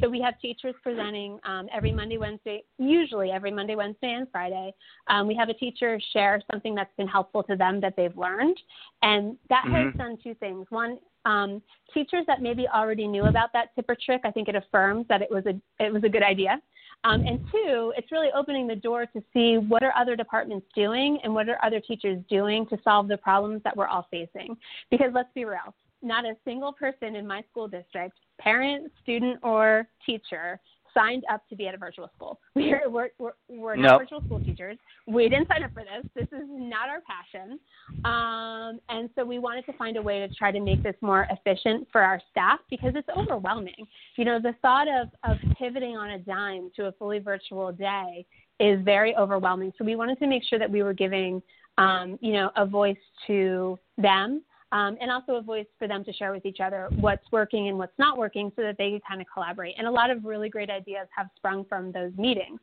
So 0.00 0.08
we 0.08 0.20
have 0.20 0.40
teachers 0.40 0.74
presenting 0.82 1.38
um, 1.44 1.68
every 1.72 1.92
Monday, 1.92 2.16
Wednesday, 2.16 2.64
usually 2.78 3.30
every 3.30 3.50
Monday, 3.50 3.76
Wednesday, 3.76 4.14
and 4.14 4.26
Friday. 4.32 4.72
Um, 5.08 5.26
we 5.26 5.34
have 5.34 5.50
a 5.50 5.54
teacher 5.54 6.00
share 6.12 6.40
something 6.50 6.74
that's 6.74 6.94
been 6.96 7.06
helpful 7.06 7.42
to 7.44 7.56
them 7.56 7.80
that 7.80 7.94
they've 7.94 8.16
learned, 8.16 8.58
and 9.02 9.36
that 9.50 9.64
has 9.64 9.92
Mhm. 9.92 9.98
done 9.98 10.16
two 10.16 10.34
things. 10.34 10.70
One, 10.70 10.98
um, 11.26 11.62
teachers 11.92 12.24
that 12.26 12.40
maybe 12.40 12.66
already 12.68 13.06
knew 13.06 13.26
about 13.26 13.52
that 13.52 13.74
tip 13.74 13.88
or 13.88 13.96
trick, 13.96 14.22
I 14.24 14.30
think 14.30 14.48
it 14.48 14.54
affirms 14.54 15.06
that 15.08 15.22
it 15.22 15.30
was 15.30 15.44
a 15.46 15.60
it 15.78 15.92
was 15.92 16.04
a 16.04 16.08
good 16.08 16.22
idea. 16.22 16.62
Um, 17.04 17.24
and 17.24 17.38
two, 17.52 17.92
it's 17.96 18.10
really 18.10 18.28
opening 18.34 18.66
the 18.66 18.74
door 18.74 19.06
to 19.06 19.22
see 19.32 19.58
what 19.58 19.82
are 19.82 19.92
other 19.96 20.16
departments 20.16 20.66
doing 20.74 21.18
and 21.22 21.32
what 21.32 21.48
are 21.48 21.58
other 21.64 21.80
teachers 21.80 22.18
doing 22.28 22.66
to 22.66 22.78
solve 22.82 23.06
the 23.06 23.16
problems 23.16 23.62
that 23.62 23.76
we're 23.76 23.86
all 23.86 24.08
facing. 24.10 24.56
Because 24.90 25.10
let's 25.14 25.28
be 25.34 25.44
real, 25.44 25.74
not 26.02 26.24
a 26.24 26.34
single 26.44 26.72
person 26.72 27.14
in 27.14 27.26
my 27.26 27.42
school 27.50 27.68
district, 27.68 28.16
parent, 28.40 28.90
student, 29.02 29.38
or 29.42 29.86
teacher, 30.04 30.58
signed 30.96 31.24
up 31.32 31.46
to 31.48 31.56
be 31.56 31.68
at 31.68 31.74
a 31.74 31.78
virtual 31.78 32.10
school. 32.16 32.40
We're, 32.54 32.88
we're, 32.88 33.08
we're, 33.18 33.32
we're 33.48 33.76
not 33.76 33.92
Nope. 33.92 34.00
virtual 34.02 34.22
school 34.22 34.40
teachers. 34.40 34.78
We 35.06 35.28
didn't 35.28 35.48
sign 35.48 35.62
up 35.62 35.72
for 35.74 35.82
this. 35.82 36.10
This 36.14 36.28
is 36.38 36.46
not 36.48 36.88
our 36.88 37.00
passion. 37.02 37.58
Um, 38.04 38.80
and 38.88 39.10
so 39.14 39.24
we 39.24 39.38
wanted 39.38 39.66
to 39.66 39.72
find 39.74 39.96
a 39.96 40.02
way 40.02 40.26
to 40.26 40.34
try 40.34 40.50
to 40.50 40.60
make 40.60 40.82
this 40.82 40.94
more 41.00 41.26
efficient 41.30 41.86
for 41.92 42.00
our 42.00 42.20
staff 42.30 42.60
because 42.70 42.92
it's 42.94 43.08
overwhelming. 43.16 43.86
You 44.16 44.24
know, 44.24 44.40
the 44.40 44.54
thought 44.62 44.88
of, 44.88 45.08
of 45.24 45.36
pivoting 45.58 45.96
on 45.96 46.10
a 46.10 46.18
dime 46.18 46.70
to 46.76 46.86
a 46.86 46.92
fully 46.92 47.18
virtual 47.18 47.72
day 47.72 48.24
is 48.58 48.80
very 48.84 49.14
overwhelming. 49.16 49.72
So 49.76 49.84
we 49.84 49.96
wanted 49.96 50.18
to 50.20 50.26
make 50.26 50.42
sure 50.44 50.58
that 50.58 50.70
we 50.70 50.82
were 50.82 50.94
giving, 50.94 51.42
um, 51.78 52.18
you 52.22 52.32
know, 52.32 52.50
a 52.56 52.64
voice 52.64 52.96
to 53.26 53.78
them 53.98 54.42
um, 54.72 54.96
and 55.00 55.10
also 55.10 55.34
a 55.36 55.42
voice 55.42 55.66
for 55.78 55.86
them 55.86 56.04
to 56.04 56.12
share 56.12 56.32
with 56.32 56.44
each 56.44 56.60
other 56.60 56.88
what's 57.00 57.24
working 57.30 57.68
and 57.68 57.78
what's 57.78 57.96
not 57.98 58.18
working 58.18 58.50
so 58.56 58.62
that 58.62 58.76
they 58.78 58.90
can 58.90 59.00
kind 59.08 59.20
of 59.20 59.26
collaborate. 59.32 59.74
And 59.78 59.86
a 59.86 59.90
lot 59.90 60.10
of 60.10 60.24
really 60.24 60.48
great 60.48 60.70
ideas 60.70 61.06
have 61.16 61.28
sprung 61.36 61.64
from 61.66 61.92
those 61.92 62.12
meetings. 62.16 62.60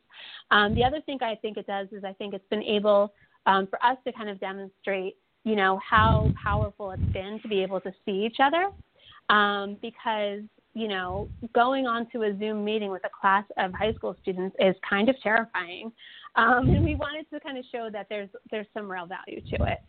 Um, 0.50 0.74
the 0.74 0.84
other 0.84 1.00
thing 1.00 1.18
I 1.22 1.34
think 1.36 1.56
it 1.56 1.66
does 1.66 1.88
is 1.92 2.04
I 2.04 2.12
think 2.12 2.34
it's 2.34 2.48
been 2.50 2.62
able 2.62 3.12
um, 3.46 3.66
for 3.66 3.82
us 3.84 3.96
to 4.06 4.12
kind 4.12 4.28
of 4.28 4.38
demonstrate, 4.40 5.16
you 5.44 5.56
know, 5.56 5.80
how 5.88 6.30
powerful 6.42 6.90
it's 6.90 7.12
been 7.12 7.40
to 7.42 7.48
be 7.48 7.62
able 7.62 7.80
to 7.80 7.92
see 8.04 8.24
each 8.26 8.36
other 8.40 8.70
um, 9.28 9.76
because 9.80 10.42
you 10.74 10.88
know, 10.88 11.28
going 11.54 11.86
onto 11.86 12.24
a 12.24 12.36
Zoom 12.36 12.64
meeting 12.64 12.90
with 12.90 13.02
a 13.04 13.08
class 13.08 13.44
of 13.56 13.72
high 13.72 13.92
school 13.94 14.16
students 14.22 14.56
is 14.58 14.74
kind 14.88 15.08
of 15.08 15.14
terrifying. 15.22 15.92
Um, 16.36 16.68
and 16.70 16.84
we 16.84 16.94
wanted 16.96 17.28
to 17.30 17.40
kind 17.40 17.58
of 17.58 17.64
show 17.70 17.88
that 17.92 18.06
there's 18.08 18.28
there's 18.50 18.66
some 18.74 18.90
real 18.90 19.06
value 19.06 19.40
to 19.40 19.64
it. 19.64 19.82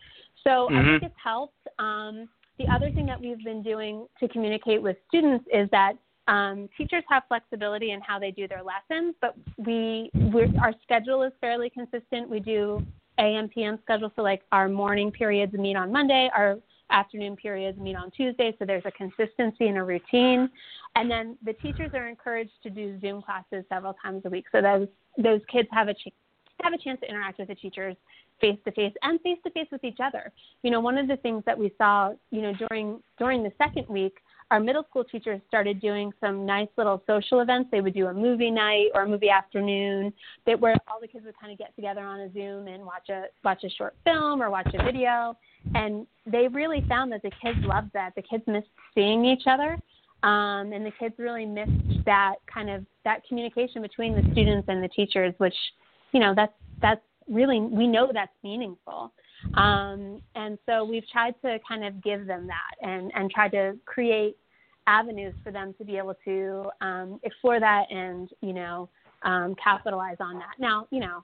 So 0.44 0.70
I 0.70 0.74
Mhm. 0.74 0.86
think 1.00 1.04
it's 1.04 1.20
helped. 1.22 1.68
Um, 1.80 2.30
the 2.58 2.68
other 2.68 2.92
thing 2.92 3.06
that 3.08 3.20
we've 3.20 3.44
been 3.44 3.62
doing 3.64 4.08
to 4.20 4.28
communicate 4.28 4.82
with 4.82 4.98
students 5.08 5.46
is 5.52 5.70
that 5.72 5.98
um, 6.28 6.70
teachers 6.78 7.04
have 7.10 7.24
flexibility 7.28 7.92
in 7.92 8.02
how 8.02 8.18
they 8.18 8.32
do 8.32 8.48
their 8.48 8.64
lessons, 8.64 9.16
but 9.22 9.36
we 9.58 10.12
our 10.60 10.74
schedule 10.84 11.24
is 11.24 11.34
fairly 11.42 11.70
consistent. 11.70 12.30
We 12.30 12.40
do 12.40 12.86
AM 13.18 13.48
PM 13.50 13.80
schedule, 13.84 14.12
so 14.16 14.22
like 14.22 14.44
our 14.52 14.68
morning 14.68 15.12
periods 15.12 15.54
meet 15.54 15.76
on 15.76 15.92
Monday, 15.92 16.30
our 16.36 16.58
afternoon 16.92 17.36
periods 17.36 17.78
meet 17.80 17.96
on 17.96 18.12
Tuesday, 18.12 18.56
so 18.58 18.66
there's 18.66 18.86
a 18.86 18.92
consistency 18.92 19.68
and 19.68 19.78
a 19.78 19.84
routine. 19.84 20.50
And 20.96 21.10
then 21.10 21.38
the 21.44 21.54
teachers 21.54 21.92
are 21.94 22.08
encouraged 22.08 22.54
to 22.64 22.70
do 22.70 23.00
Zoom 23.00 23.22
classes 23.22 23.66
several 23.70 23.94
times 23.94 24.24
a 24.26 24.30
week, 24.30 24.46
so 24.52 24.62
those 24.62 24.88
those 25.18 25.42
kids 25.52 25.68
have 25.72 25.88
a 25.88 25.94
ch- 25.94 26.14
have 26.64 26.74
a 26.74 26.78
chance 26.78 27.00
to 27.02 27.10
interact 27.10 27.40
with 27.40 27.48
the 27.48 27.56
teachers 27.56 27.96
face 28.42 28.58
to 28.66 28.72
face 28.72 28.94
and 29.02 29.20
face 29.22 29.38
to 29.44 29.52
face 29.52 29.68
with 29.72 29.84
each 29.84 30.00
other. 30.04 30.32
You 30.64 30.72
know, 30.72 30.80
one 30.80 30.98
of 30.98 31.08
the 31.08 31.18
things 31.18 31.44
that 31.46 31.58
we 31.58 31.72
saw, 31.78 32.14
you 32.32 32.42
know, 32.42 32.54
during 32.54 33.02
during 33.18 33.44
the 33.44 33.52
second 33.58 33.88
week 33.88 34.18
our 34.52 34.60
middle 34.60 34.84
school 34.84 35.04
teachers 35.04 35.42
started 35.48 35.82
doing 35.82 36.12
some 36.22 36.46
nice 36.46 36.68
little 36.78 37.02
social 37.08 37.40
events. 37.40 37.70
They 37.72 37.82
would 37.82 37.96
do 37.96 38.08
a 38.08 38.14
movie 38.14 38.52
night 38.52 38.90
or 38.94 39.02
a 39.02 39.08
movie 39.08 39.30
afternoon 39.30 40.14
that 40.46 40.60
where 40.60 40.76
all 40.88 41.00
the 41.02 41.08
kids 41.08 41.26
would 41.26 41.38
kind 41.40 41.52
of 41.52 41.58
get 41.58 41.76
together 41.76 42.02
on 42.02 42.20
a 42.20 42.32
Zoom 42.32 42.68
and 42.68 42.86
watch 42.86 43.10
a 43.10 43.26
watch 43.44 43.64
a 43.64 43.70
short 43.70 43.96
film 44.04 44.42
or 44.42 44.52
watch 44.52 44.68
a 44.74 44.84
video. 44.84 45.36
And 45.74 46.06
they 46.28 46.48
really 46.48 46.86
found 46.88 47.12
that 47.12 47.24
the 47.24 47.32
kids 47.42 47.58
loved 47.64 47.92
that. 47.94 48.14
The 48.16 48.22
kids 48.22 48.44
missed 48.46 48.68
seeing 48.94 49.26
each 49.26 49.44
other. 49.48 49.78
Um, 50.24 50.74
and 50.74 50.86
the 50.86 50.92
kids 51.00 51.16
really 51.18 51.46
missed 51.46 52.06
that 52.06 52.36
kind 52.52 52.70
of 52.70 52.86
that 53.04 53.22
communication 53.28 53.82
between 53.82 54.16
the 54.16 54.22
students 54.32 54.68
and 54.68 54.84
the 54.84 54.88
teachers, 54.88 55.34
which, 55.38 55.56
you 56.16 56.22
know, 56.22 56.34
that's 56.34 56.54
that's 56.82 57.02
really 57.28 57.60
we 57.60 57.88
know 57.88 58.10
that's 58.12 58.32
meaningful. 58.42 59.12
Um, 59.56 60.22
and 60.36 60.58
so 60.66 60.86
we've 60.86 61.08
tried 61.10 61.36
to 61.44 61.60
kind 61.68 61.84
of 61.84 62.02
give 62.02 62.26
them 62.26 62.48
that 62.48 62.88
and, 62.88 63.12
and 63.14 63.30
try 63.30 63.50
to 63.50 63.78
create 63.86 64.38
avenues 64.88 65.36
for 65.44 65.52
them 65.52 65.76
to 65.78 65.84
be 65.84 65.98
able 65.98 66.16
to 66.24 66.70
um, 66.80 67.20
explore 67.24 67.60
that 67.60 67.84
and, 67.92 68.30
you 68.42 68.54
know, 68.54 68.90
um, 69.24 69.56
capitalize 69.62 70.18
on 70.22 70.40
that. 70.40 70.54
Now, 70.58 70.88
you 70.90 71.02
know, 71.02 71.24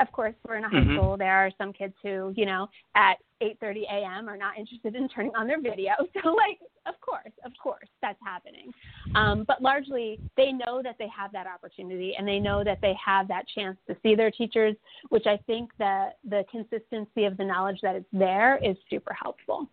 of 0.00 0.10
course, 0.12 0.34
we're 0.46 0.56
in 0.56 0.64
a 0.64 0.68
high 0.68 0.76
mm-hmm. 0.76 0.96
school. 0.96 1.16
There 1.16 1.34
are 1.34 1.50
some 1.58 1.72
kids 1.72 1.94
who, 2.02 2.32
you 2.36 2.46
know, 2.46 2.68
at 2.96 3.16
8:30 3.42 3.82
a.m. 3.90 4.28
are 4.28 4.36
not 4.36 4.58
interested 4.58 4.94
in 4.96 5.08
turning 5.08 5.34
on 5.36 5.46
their 5.46 5.60
video. 5.60 5.92
So, 6.22 6.30
like, 6.30 6.58
of 6.86 7.00
course, 7.00 7.32
of 7.44 7.52
course, 7.62 7.88
that's 8.00 8.18
happening. 8.24 8.72
Um, 9.14 9.44
but 9.46 9.60
largely, 9.60 10.20
they 10.36 10.52
know 10.52 10.82
that 10.82 10.96
they 10.98 11.08
have 11.08 11.32
that 11.32 11.46
opportunity, 11.46 12.14
and 12.16 12.26
they 12.26 12.38
know 12.38 12.62
that 12.64 12.78
they 12.80 12.94
have 13.04 13.28
that 13.28 13.44
chance 13.54 13.76
to 13.88 13.96
see 14.02 14.14
their 14.14 14.30
teachers. 14.30 14.74
Which 15.08 15.26
I 15.26 15.38
think 15.46 15.70
that 15.78 16.18
the 16.28 16.44
consistency 16.50 17.24
of 17.24 17.36
the 17.36 17.44
knowledge 17.44 17.78
that 17.82 17.96
it's 17.96 18.06
there 18.12 18.58
is 18.62 18.76
super 18.88 19.14
helpful. 19.20 19.68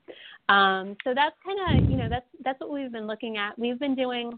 Um, 0.50 0.96
so 1.04 1.14
that's 1.14 1.36
kind 1.46 1.84
of, 1.84 1.90
you 1.90 1.96
know, 1.96 2.10
that's 2.10 2.26
that's 2.44 2.60
what 2.60 2.72
we've 2.72 2.92
been 2.92 3.08
looking 3.08 3.38
at. 3.38 3.58
We've 3.58 3.80
been 3.80 3.96
doing 3.96 4.38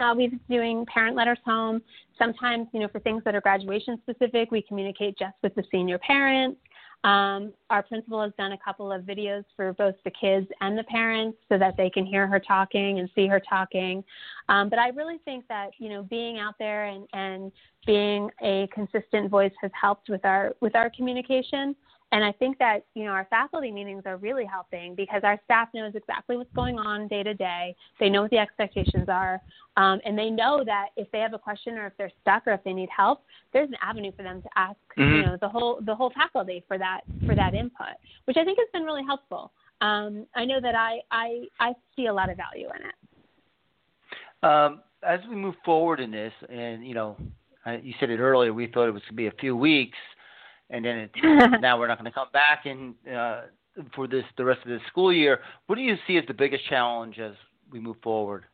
uh, 0.00 0.14
we've 0.16 0.30
been 0.30 0.40
doing 0.48 0.86
parent 0.86 1.16
letters 1.16 1.38
home. 1.44 1.82
Sometimes, 2.18 2.68
you 2.72 2.80
know, 2.80 2.88
for 2.88 3.00
things 3.00 3.22
that 3.24 3.34
are 3.34 3.40
graduation 3.40 3.98
specific, 4.02 4.50
we 4.50 4.62
communicate 4.62 5.18
just 5.18 5.34
with 5.42 5.54
the 5.54 5.64
senior 5.70 5.98
parents. 5.98 6.60
Um, 7.04 7.52
our 7.68 7.82
principal 7.82 8.22
has 8.22 8.32
done 8.38 8.52
a 8.52 8.58
couple 8.58 8.90
of 8.90 9.02
videos 9.02 9.44
for 9.56 9.74
both 9.74 9.94
the 10.04 10.10
kids 10.10 10.46
and 10.62 10.76
the 10.76 10.84
parents 10.84 11.36
so 11.50 11.58
that 11.58 11.76
they 11.76 11.90
can 11.90 12.06
hear 12.06 12.26
her 12.26 12.40
talking 12.40 12.98
and 12.98 13.10
see 13.14 13.26
her 13.26 13.40
talking. 13.40 14.02
Um, 14.48 14.70
but 14.70 14.78
I 14.78 14.88
really 14.88 15.18
think 15.24 15.46
that 15.48 15.72
you 15.78 15.90
know 15.90 16.02
being 16.02 16.38
out 16.38 16.54
there 16.58 16.86
and, 16.86 17.06
and 17.12 17.52
being 17.86 18.30
a 18.42 18.66
consistent 18.72 19.30
voice 19.30 19.52
has 19.60 19.70
helped 19.78 20.08
with 20.08 20.24
our 20.24 20.54
with 20.60 20.74
our 20.74 20.88
communication. 20.88 21.76
And 22.12 22.22
I 22.22 22.30
think 22.30 22.58
that, 22.58 22.84
you 22.94 23.04
know, 23.04 23.10
our 23.10 23.26
faculty 23.28 23.72
meetings 23.72 24.04
are 24.06 24.18
really 24.18 24.44
helping 24.44 24.94
because 24.94 25.22
our 25.24 25.40
staff 25.44 25.68
knows 25.74 25.96
exactly 25.96 26.36
what's 26.36 26.52
going 26.54 26.78
on 26.78 27.08
day 27.08 27.24
to 27.24 27.34
day. 27.34 27.74
They 27.98 28.08
know 28.08 28.22
what 28.22 28.30
the 28.30 28.38
expectations 28.38 29.08
are. 29.08 29.40
Um, 29.76 30.00
and 30.04 30.16
they 30.16 30.30
know 30.30 30.62
that 30.64 30.90
if 30.96 31.10
they 31.10 31.18
have 31.18 31.34
a 31.34 31.40
question 31.40 31.76
or 31.76 31.86
if 31.86 31.92
they're 31.98 32.12
stuck 32.22 32.46
or 32.46 32.52
if 32.52 32.62
they 32.62 32.72
need 32.72 32.88
help, 32.96 33.24
there's 33.52 33.68
an 33.68 33.76
avenue 33.82 34.12
for 34.16 34.22
them 34.22 34.42
to 34.42 34.48
ask, 34.54 34.76
mm-hmm. 34.96 35.14
you 35.16 35.26
know, 35.26 35.36
the 35.40 35.48
whole, 35.48 35.80
the 35.84 35.94
whole 35.94 36.12
faculty 36.14 36.62
for 36.68 36.78
that, 36.78 37.00
for 37.26 37.34
that 37.34 37.52
input, 37.52 37.96
which 38.26 38.36
I 38.36 38.44
think 38.44 38.58
has 38.60 38.68
been 38.72 38.84
really 38.84 39.02
helpful. 39.04 39.50
Um, 39.80 40.24
I 40.36 40.44
know 40.44 40.60
that 40.60 40.76
I, 40.76 41.00
I, 41.10 41.46
I 41.58 41.72
see 41.96 42.06
a 42.06 42.14
lot 42.14 42.30
of 42.30 42.36
value 42.36 42.68
in 42.68 42.86
it. 42.86 42.94
Um, 44.44 44.82
as 45.02 45.18
we 45.28 45.34
move 45.34 45.56
forward 45.64 45.98
in 45.98 46.12
this, 46.12 46.32
and, 46.48 46.86
you 46.86 46.94
know, 46.94 47.16
you 47.82 47.92
said 47.98 48.10
it 48.10 48.20
earlier, 48.20 48.52
we 48.52 48.68
thought 48.68 48.86
it 48.86 48.92
was 48.92 49.02
going 49.02 49.10
to 49.10 49.14
be 49.16 49.26
a 49.26 49.40
few 49.40 49.56
weeks 49.56 49.98
and 50.70 50.84
then 50.84 51.10
now 51.60 51.78
we're 51.78 51.88
not 51.88 51.98
going 51.98 52.10
to 52.10 52.14
come 52.14 52.28
back 52.32 52.66
in 52.66 52.94
uh, 53.12 53.42
for 53.94 54.06
this 54.06 54.24
the 54.36 54.44
rest 54.44 54.60
of 54.62 54.68
the 54.68 54.78
school 54.88 55.12
year. 55.12 55.40
What 55.66 55.76
do 55.76 55.82
you 55.82 55.96
see 56.06 56.16
as 56.16 56.24
the 56.26 56.34
biggest 56.34 56.68
challenge 56.68 57.18
as 57.18 57.32
we 57.70 57.80
move 57.80 57.96
forward? 58.02 58.44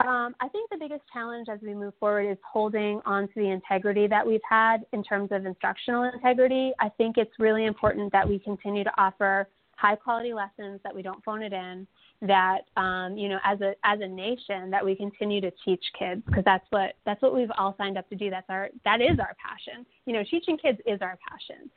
Um, 0.00 0.34
I 0.40 0.48
think 0.48 0.70
the 0.70 0.78
biggest 0.78 1.02
challenge 1.12 1.48
as 1.52 1.60
we 1.62 1.74
move 1.74 1.92
forward 2.00 2.30
is 2.30 2.38
holding 2.50 3.02
on 3.04 3.28
to 3.28 3.34
the 3.36 3.50
integrity 3.50 4.06
that 4.06 4.26
we've 4.26 4.40
had 4.48 4.78
in 4.94 5.04
terms 5.04 5.28
of 5.30 5.44
instructional 5.44 6.04
integrity. 6.04 6.72
I 6.80 6.88
think 6.88 7.18
it's 7.18 7.32
really 7.38 7.66
important 7.66 8.10
that 8.12 8.26
we 8.26 8.38
continue 8.38 8.82
to 8.82 8.92
offer 8.96 9.46
high 9.80 9.96
quality 9.96 10.34
lessons, 10.34 10.80
that 10.84 10.94
we 10.94 11.02
don't 11.02 11.22
phone 11.24 11.42
it 11.42 11.52
in, 11.52 11.86
that 12.22 12.62
um, 12.76 13.16
you 13.16 13.28
know 13.28 13.38
as 13.44 13.60
a 13.60 13.74
as 13.84 14.00
a 14.00 14.06
nation 14.06 14.70
that 14.70 14.84
we 14.84 14.94
continue 14.94 15.40
to 15.40 15.50
teach 15.64 15.84
kids 15.98 16.22
because 16.26 16.44
that's 16.44 16.66
what 16.70 16.94
that's 17.06 17.22
what 17.22 17.34
we've 17.34 17.50
all 17.56 17.74
signed 17.78 17.96
up 17.96 18.08
to 18.10 18.16
do. 18.16 18.30
That's 18.30 18.48
our 18.48 18.68
that 18.84 19.00
is 19.00 19.18
our 19.18 19.34
passion. 19.42 19.86
You 20.06 20.14
know 20.14 20.24
teaching 20.30 20.58
kids 20.58 20.78
is 20.86 21.00
our 21.00 21.18
passion. 21.28 21.70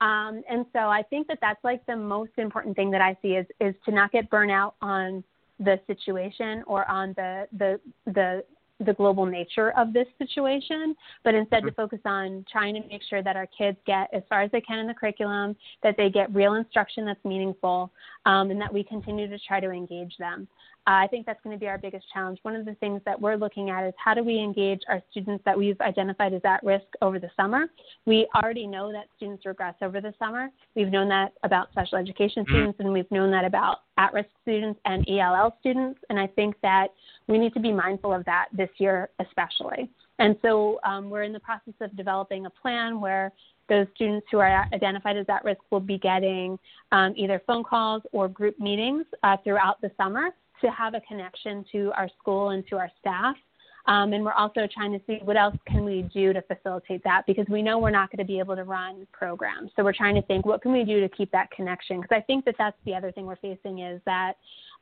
Um, 0.00 0.42
and 0.48 0.64
so 0.72 0.78
i 0.78 1.02
think 1.02 1.26
that 1.26 1.36
that's 1.42 1.62
like 1.62 1.84
the 1.84 1.94
most 1.94 2.30
important 2.38 2.74
thing 2.74 2.90
that 2.90 3.02
i 3.02 3.14
see 3.20 3.32
is 3.32 3.44
is 3.60 3.74
to 3.84 3.90
not 3.90 4.10
get 4.12 4.30
burnout 4.30 4.72
on 4.80 5.22
the 5.58 5.78
situation 5.86 6.64
or 6.66 6.90
on 6.90 7.12
the 7.18 7.46
the 7.58 7.78
the 8.06 8.42
the 8.80 8.94
global 8.94 9.26
nature 9.26 9.72
of 9.76 9.92
this 9.92 10.06
situation, 10.18 10.96
but 11.24 11.34
instead 11.34 11.60
to 11.60 11.68
mm-hmm. 11.68 11.76
focus 11.76 12.00
on 12.04 12.44
trying 12.50 12.74
to 12.74 12.80
make 12.88 13.02
sure 13.08 13.22
that 13.22 13.36
our 13.36 13.46
kids 13.46 13.76
get 13.86 14.08
as 14.12 14.22
far 14.28 14.42
as 14.42 14.50
they 14.50 14.60
can 14.60 14.78
in 14.78 14.86
the 14.86 14.94
curriculum, 14.94 15.54
that 15.82 15.96
they 15.96 16.10
get 16.10 16.34
real 16.34 16.54
instruction 16.54 17.04
that's 17.04 17.24
meaningful, 17.24 17.90
um, 18.26 18.50
and 18.50 18.60
that 18.60 18.72
we 18.72 18.82
continue 18.82 19.28
to 19.28 19.38
try 19.46 19.60
to 19.60 19.70
engage 19.70 20.16
them. 20.18 20.48
Uh, 20.86 21.04
I 21.04 21.08
think 21.08 21.26
that's 21.26 21.40
going 21.44 21.54
to 21.54 21.60
be 21.60 21.68
our 21.68 21.76
biggest 21.76 22.06
challenge. 22.12 22.38
One 22.42 22.56
of 22.56 22.64
the 22.64 22.74
things 22.76 23.02
that 23.04 23.20
we're 23.20 23.36
looking 23.36 23.68
at 23.68 23.86
is 23.86 23.92
how 24.02 24.14
do 24.14 24.24
we 24.24 24.38
engage 24.38 24.80
our 24.88 25.02
students 25.10 25.44
that 25.44 25.56
we've 25.56 25.80
identified 25.80 26.32
as 26.32 26.40
at 26.44 26.62
risk 26.62 26.86
over 27.02 27.18
the 27.18 27.30
summer. 27.36 27.66
We 28.06 28.26
already 28.34 28.66
know 28.66 28.90
that 28.90 29.04
students 29.16 29.44
regress 29.44 29.74
over 29.82 30.00
the 30.00 30.14
summer. 30.18 30.48
We've 30.74 30.90
known 30.90 31.08
that 31.10 31.32
about 31.44 31.70
special 31.70 31.98
education 31.98 32.44
mm-hmm. 32.44 32.54
students, 32.54 32.80
and 32.80 32.92
we've 32.92 33.10
known 33.10 33.30
that 33.32 33.44
about 33.44 33.80
at 33.98 34.14
risk 34.14 34.30
students 34.42 34.80
and 34.86 35.06
ELL 35.08 35.54
students. 35.60 36.00
And 36.08 36.18
I 36.18 36.26
think 36.28 36.56
that 36.62 36.88
we 37.30 37.38
need 37.38 37.54
to 37.54 37.60
be 37.60 37.72
mindful 37.72 38.12
of 38.12 38.24
that 38.24 38.48
this 38.52 38.68
year, 38.78 39.08
especially. 39.20 39.88
And 40.18 40.36
so 40.42 40.80
um, 40.84 41.08
we're 41.08 41.22
in 41.22 41.32
the 41.32 41.40
process 41.40 41.74
of 41.80 41.96
developing 41.96 42.46
a 42.46 42.50
plan 42.50 43.00
where 43.00 43.32
those 43.68 43.86
students 43.94 44.26
who 44.30 44.38
are 44.38 44.66
identified 44.74 45.16
as 45.16 45.26
at 45.28 45.44
risk 45.44 45.60
will 45.70 45.80
be 45.80 45.96
getting 45.96 46.58
um, 46.92 47.14
either 47.16 47.40
phone 47.46 47.62
calls 47.62 48.02
or 48.12 48.28
group 48.28 48.58
meetings 48.58 49.06
uh, 49.22 49.36
throughout 49.44 49.80
the 49.80 49.90
summer 49.96 50.30
to 50.60 50.70
have 50.70 50.94
a 50.94 51.00
connection 51.02 51.64
to 51.72 51.92
our 51.96 52.10
school 52.18 52.50
and 52.50 52.66
to 52.68 52.76
our 52.76 52.90
staff. 53.00 53.36
Um, 53.86 54.12
and 54.12 54.24
we're 54.24 54.32
also 54.32 54.68
trying 54.72 54.92
to 54.92 55.00
see 55.06 55.20
what 55.24 55.36
else 55.36 55.56
can 55.66 55.84
we 55.84 56.02
do 56.12 56.32
to 56.32 56.42
facilitate 56.42 57.02
that 57.04 57.22
because 57.26 57.46
we 57.48 57.62
know 57.62 57.78
we're 57.78 57.90
not 57.90 58.10
going 58.10 58.18
to 58.18 58.24
be 58.24 58.38
able 58.38 58.56
to 58.56 58.64
run 58.64 59.06
programs. 59.12 59.70
So 59.76 59.84
we're 59.84 59.92
trying 59.92 60.14
to 60.16 60.22
think 60.22 60.46
what 60.46 60.62
can 60.62 60.72
we 60.72 60.84
do 60.84 61.00
to 61.00 61.08
keep 61.08 61.30
that 61.32 61.50
connection 61.50 62.00
because 62.00 62.14
I 62.14 62.20
think 62.20 62.44
that 62.44 62.56
that's 62.58 62.76
the 62.84 62.94
other 62.94 63.10
thing 63.12 63.26
we're 63.26 63.36
facing 63.36 63.80
is 63.80 64.00
that 64.06 64.34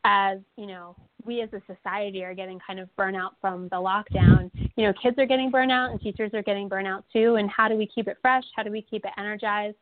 as 0.05 0.39
you 0.57 0.67
know 0.67 0.95
we 1.25 1.43
as 1.43 1.49
a 1.53 1.61
society 1.67 2.23
are 2.23 2.35
getting 2.35 2.61
kind 2.65 2.79
of 2.79 2.89
burnout 2.97 3.31
from 3.41 3.69
the 3.71 3.77
lockdown 3.77 4.49
you 4.77 4.87
know 4.87 4.93
kids 5.03 5.19
are 5.19 5.27
getting 5.27 5.51
burnout 5.51 5.91
and 5.91 6.01
teachers 6.01 6.33
are 6.35 6.43
getting 6.43 6.69
burnout 6.69 7.03
too 7.13 7.35
and 7.35 7.51
how 7.51 7.67
do 7.67 7.77
we 7.77 7.85
keep 7.85 8.07
it 8.07 8.17
fresh 8.23 8.45
how 8.55 8.63
do 8.63 8.71
we 8.71 8.81
keep 8.81 9.05
it 9.05 9.11
energized 9.19 9.77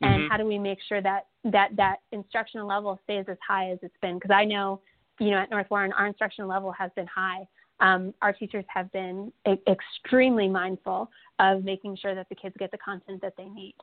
and 0.00 0.22
mm-hmm. 0.22 0.28
how 0.30 0.38
do 0.38 0.46
we 0.46 0.58
make 0.58 0.78
sure 0.88 1.02
that 1.02 1.26
that 1.44 1.68
that 1.76 1.96
instructional 2.12 2.66
level 2.66 2.98
stays 3.04 3.26
as 3.28 3.36
high 3.46 3.70
as 3.70 3.78
it's 3.82 3.94
been 4.00 4.14
because 4.14 4.30
i 4.30 4.42
know 4.42 4.80
you 5.18 5.30
know, 5.30 5.38
at 5.38 5.50
North 5.50 5.66
Warren, 5.70 5.92
our 5.92 6.06
instructional 6.06 6.48
level 6.48 6.72
has 6.72 6.90
been 6.96 7.06
high. 7.06 7.46
Um, 7.80 8.12
our 8.22 8.32
teachers 8.32 8.64
have 8.68 8.90
been 8.92 9.32
a- 9.46 9.60
extremely 9.70 10.48
mindful 10.48 11.10
of 11.38 11.64
making 11.64 11.96
sure 11.96 12.14
that 12.14 12.28
the 12.28 12.34
kids 12.34 12.54
get 12.58 12.70
the 12.70 12.78
content 12.78 13.20
that 13.22 13.34
they 13.36 13.48
need. 13.48 13.74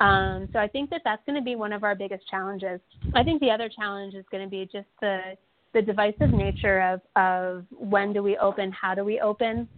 Um, 0.00 0.48
so 0.52 0.58
I 0.58 0.68
think 0.68 0.90
that 0.90 1.02
that's 1.04 1.22
going 1.26 1.36
to 1.36 1.44
be 1.44 1.56
one 1.56 1.72
of 1.72 1.82
our 1.82 1.94
biggest 1.94 2.28
challenges. 2.28 2.80
I 3.14 3.24
think 3.24 3.40
the 3.40 3.50
other 3.50 3.68
challenge 3.68 4.14
is 4.14 4.24
going 4.30 4.44
to 4.44 4.50
be 4.50 4.68
just 4.72 4.88
the 5.00 5.36
the 5.74 5.82
divisive 5.82 6.30
nature 6.30 6.80
of 6.80 7.00
of 7.16 7.64
when 7.70 8.12
do 8.12 8.22
we 8.22 8.36
open, 8.38 8.72
how 8.72 8.94
do 8.94 9.04
we 9.04 9.20
open. 9.20 9.68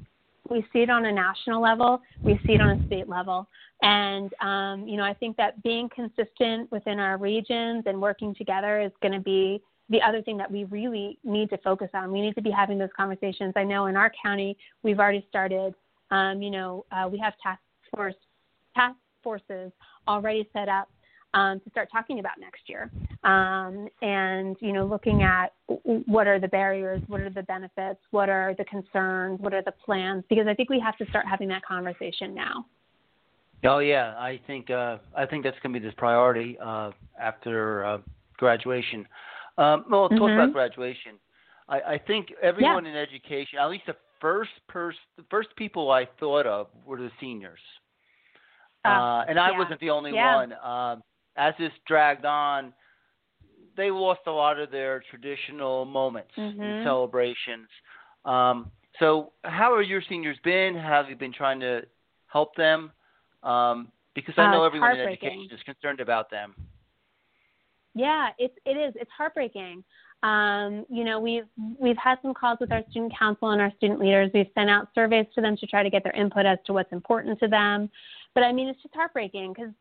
We 0.49 0.65
see 0.73 0.81
it 0.81 0.91
on 0.91 1.05
a 1.05 1.13
national 1.13 1.63
level, 1.63 2.01
we 2.23 2.41
see 2.47 2.55
it 2.55 2.61
on 2.61 2.81
a 2.81 2.87
state 2.87 3.09
level, 3.09 3.47
and 3.83 4.33
um, 4.41 4.87
you 4.87 4.97
know 4.97 5.05
I 5.05 5.15
think 5.15 5.37
that 5.37 5.63
being 5.63 5.89
consistent 5.95 6.71
within 6.71 6.99
our 6.99 7.19
regions 7.19 7.85
and 7.87 8.01
working 8.01 8.35
together 8.35 8.81
is 8.81 8.93
going 9.01 9.13
to 9.13 9.21
be 9.21 9.63
the 9.91 10.01
other 10.01 10.23
thing 10.23 10.37
that 10.39 10.51
we 10.51 10.65
really 10.65 11.19
need 11.25 11.51
to 11.51 11.59
focus 11.59 11.91
on. 11.95 12.13
We 12.13 12.21
need 12.21 12.35
to 12.37 12.43
be 12.43 12.51
having 12.51 12.79
those 12.79 12.91
conversations. 12.97 13.53
I 13.57 13.65
know 13.65 13.87
in 13.87 13.97
our 13.97 14.11
county 14.23 14.57
we've 14.83 14.99
already 14.99 15.27
started. 15.29 15.75
Um, 16.11 16.41
you 16.43 16.51
know, 16.51 16.87
uh, 16.91 17.09
we 17.11 17.19
have 17.19 17.35
task 17.43 17.61
force 17.95 18.15
task 18.75 18.97
forces 19.23 19.73
already 20.09 20.49
set 20.53 20.69
up 20.69 20.89
um, 21.35 21.61
to 21.61 21.71
start 21.71 21.89
talking 21.93 22.19
about 22.19 22.41
next 22.41 22.63
year. 22.67 22.91
Um, 23.23 23.89
and, 24.03 24.57
you 24.61 24.73
know, 24.73 24.87
looking 24.87 25.23
at 25.23 25.53
what 26.07 26.27
are 26.27 26.41
the 26.41 26.49
barriers, 26.49 27.03
what 27.07 27.21
are 27.21 27.31
the 27.31 27.43
benefits, 27.43 28.01
what 28.11 28.29
are 28.29 28.55
the 28.57 28.65
concerns, 28.65 29.41
what 29.41 29.55
are 29.55 29.63
the 29.63 29.75
plans, 29.85 30.25
because 30.29 30.47
I 30.47 30.55
think 30.55 30.71
we 30.71 30.81
have 30.81 30.97
to 30.99 31.07
start 31.11 31.27
having 31.27 31.49
that 31.49 31.65
conversation 31.65 32.35
now. 32.35 32.65
Oh 33.63 33.81
yeah, 33.81 34.15
I 34.17 34.41
think 34.47 34.71
uh, 34.71 34.97
I 35.15 35.27
think 35.27 35.45
that's 35.45 35.59
going 35.63 35.75
to 35.75 35.81
be 35.81 35.87
the 35.87 35.93
priority 35.93 36.57
uh, 36.65 36.93
after 37.21 37.85
uh, 37.85 37.99
graduation. 38.39 39.07
Um, 39.61 39.85
well, 39.91 40.09
talk 40.09 40.31
Mhm. 40.31 40.35
about 40.35 40.53
graduation. 40.53 41.21
I, 41.69 41.81
I 41.83 41.99
think 41.99 42.33
everyone 42.43 42.87
Yeah. 42.87 42.91
in 42.93 42.97
education, 42.97 43.59
at 43.59 43.69
least 43.69 43.87
the 43.87 43.97
first 44.21 44.51
person, 44.69 45.01
the 45.17 45.25
first 45.31 45.55
people 45.57 45.91
I 45.91 46.07
thought 46.19 46.47
of 46.47 46.69
were 46.85 46.97
the 46.97 47.11
seniors. 47.21 47.61
Uh, 48.85 48.89
Uh, 48.89 49.25
and 49.29 49.39
I 49.39 49.51
yeah. 49.51 49.59
wasn't 49.59 49.81
the 49.81 49.91
only 49.91 50.13
Yeah. 50.13 50.35
one. 50.35 50.53
Um, 50.55 51.03
as 51.37 51.55
this 51.59 51.73
dragged 51.87 52.25
on, 52.25 52.73
they 53.77 53.91
lost 53.91 54.21
a 54.27 54.31
lot 54.33 54.59
of 54.59 54.71
their 54.71 55.01
traditional 55.11 55.85
moments 55.85 56.33
and 56.37 56.57
Mhm. 56.59 56.83
celebrations. 56.83 57.69
Um, 58.25 58.73
so, 58.99 59.33
how 59.45 59.73
are 59.73 59.83
your 59.83 60.03
seniors 60.03 60.39
been? 60.41 60.75
How 60.75 61.03
have 61.03 61.09
you 61.11 61.17
been 61.17 61.33
trying 61.33 61.61
to 61.61 61.87
help 62.27 62.55
them? 62.57 62.93
Um, 63.43 63.93
because 64.15 64.35
I 64.39 64.47
Uh, 64.47 64.51
know 64.53 64.65
everyone 64.65 64.93
in 64.95 65.01
education 65.01 65.51
is 65.53 65.63
concerned 65.63 66.01
about 66.01 66.31
them. 66.31 66.55
Yeah, 67.95 68.29
it's 68.39 68.55
it 68.65 68.77
is. 68.77 68.95
It's 68.97 69.11
heartbreaking. 69.17 69.85
Um, 70.23 70.85
you 70.89 71.05
know, 71.05 71.19
we've 71.19 71.47
we've 71.79 71.97
had 71.97 72.19
some 72.23 72.35
calls 72.35 72.59
with 72.61 72.73
our 72.73 72.83
student 72.91 73.13
council 73.19 73.51
and 73.51 73.61
our 73.61 73.73
student 73.77 73.99
leaders. 73.99 74.31
We've 74.35 74.51
sent 74.55 74.71
out 74.71 74.89
surveys 74.95 75.27
to 75.35 75.41
them 75.41 75.57
to 75.57 75.67
try 75.67 75.83
to 75.83 75.91
get 75.91 76.05
their 76.05 76.13
input 76.13 76.47
as 76.47 76.59
to 76.67 76.73
what's 76.73 76.93
important 76.93 77.39
to 77.41 77.49
them. 77.49 77.91
But 78.35 78.45
I 78.45 78.53
mean, 78.53 78.69
it's 78.69 78.83
just 78.83 78.95
heartbreaking 78.95 79.55
because 79.55 79.73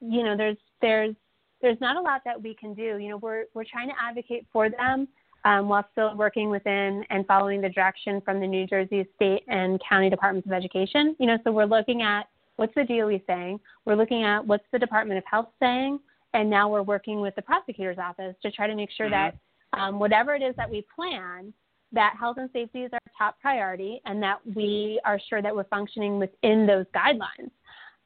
you 0.00 0.22
know 0.24 0.36
there's 0.36 0.56
there's 0.80 1.14
there's 1.60 1.80
not 1.80 1.96
a 1.96 2.00
lot 2.00 2.22
that 2.24 2.42
we 2.42 2.54
can 2.54 2.74
do. 2.74 2.98
You 2.98 3.10
know, 3.10 3.16
we're 3.18 3.44
we're 3.54 3.64
trying 3.64 3.88
to 3.88 3.94
advocate 4.00 4.46
for 4.52 4.68
them 4.70 5.06
um, 5.44 5.68
while 5.68 5.86
still 5.92 6.16
working 6.16 6.50
within 6.50 7.04
and 7.10 7.26
following 7.26 7.60
the 7.60 7.68
direction 7.68 8.20
from 8.22 8.40
the 8.40 8.46
New 8.46 8.66
Jersey 8.66 9.06
State 9.16 9.42
and 9.48 9.80
County 9.88 10.10
Departments 10.10 10.46
of 10.46 10.52
Education. 10.52 11.16
You 11.18 11.26
know, 11.26 11.38
so 11.44 11.52
we're 11.52 11.64
looking 11.64 12.02
at 12.02 12.28
what's 12.56 12.74
the 12.74 12.84
DOE 12.84 13.20
saying, 13.26 13.60
we're 13.84 13.94
looking 13.96 14.24
at 14.24 14.46
what's 14.46 14.64
the 14.72 14.78
Department 14.78 15.18
of 15.18 15.24
Health 15.30 15.48
saying, 15.60 15.98
and 16.34 16.48
now 16.48 16.68
we're 16.68 16.82
working 16.82 17.20
with 17.20 17.34
the 17.34 17.42
prosecutor's 17.42 17.98
office 17.98 18.34
to 18.42 18.50
try 18.50 18.66
to 18.66 18.74
make 18.74 18.90
sure 18.90 19.10
that 19.10 19.36
um, 19.72 19.98
whatever 19.98 20.34
it 20.34 20.42
is 20.42 20.54
that 20.56 20.70
we 20.70 20.84
plan, 20.94 21.52
that 21.92 22.14
health 22.18 22.36
and 22.38 22.50
safety 22.52 22.82
is 22.82 22.92
our 22.92 22.98
top 23.16 23.40
priority, 23.40 24.00
and 24.04 24.22
that 24.22 24.38
we 24.54 25.00
are 25.04 25.20
sure 25.28 25.42
that 25.42 25.54
we're 25.54 25.64
functioning 25.64 26.18
within 26.18 26.66
those 26.66 26.86
guidelines. 26.94 27.50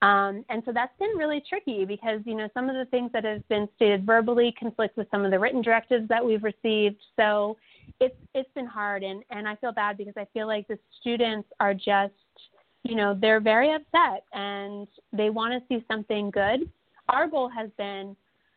Um, 0.02 0.44
and 0.50 0.62
so 0.66 0.72
that's 0.72 0.96
been 0.98 1.16
really 1.16 1.42
tricky 1.48 1.84
because 1.86 2.20
you 2.26 2.34
know 2.34 2.48
some 2.52 2.68
of 2.68 2.76
the 2.76 2.84
things 2.90 3.10
that 3.12 3.24
have 3.24 3.46
been 3.48 3.66
stated 3.76 4.04
verbally 4.04 4.54
conflict 4.58 4.96
with 4.96 5.08
some 5.10 5.24
of 5.24 5.30
the 5.30 5.38
written 5.38 5.62
directives 5.62 6.06
that 6.08 6.24
we've 6.24 6.44
received. 6.44 7.00
So 7.16 7.56
it's 8.00 8.16
it's 8.34 8.50
been 8.54 8.66
hard, 8.66 9.02
and 9.02 9.22
and 9.30 9.48
I 9.48 9.56
feel 9.56 9.72
bad 9.72 9.96
because 9.96 10.14
I 10.16 10.26
feel 10.34 10.46
like 10.46 10.68
the 10.68 10.78
students 11.00 11.48
are 11.60 11.72
just 11.72 12.12
you 12.82 12.94
know 12.94 13.16
they're 13.18 13.40
very 13.40 13.72
upset 13.72 14.24
and 14.34 14.86
they 15.12 15.30
want 15.30 15.54
to 15.54 15.66
see 15.68 15.84
something 15.90 16.30
good. 16.30 16.70
Our 17.08 17.26
goal 17.28 17.48
has 17.48 17.70
been 17.76 18.16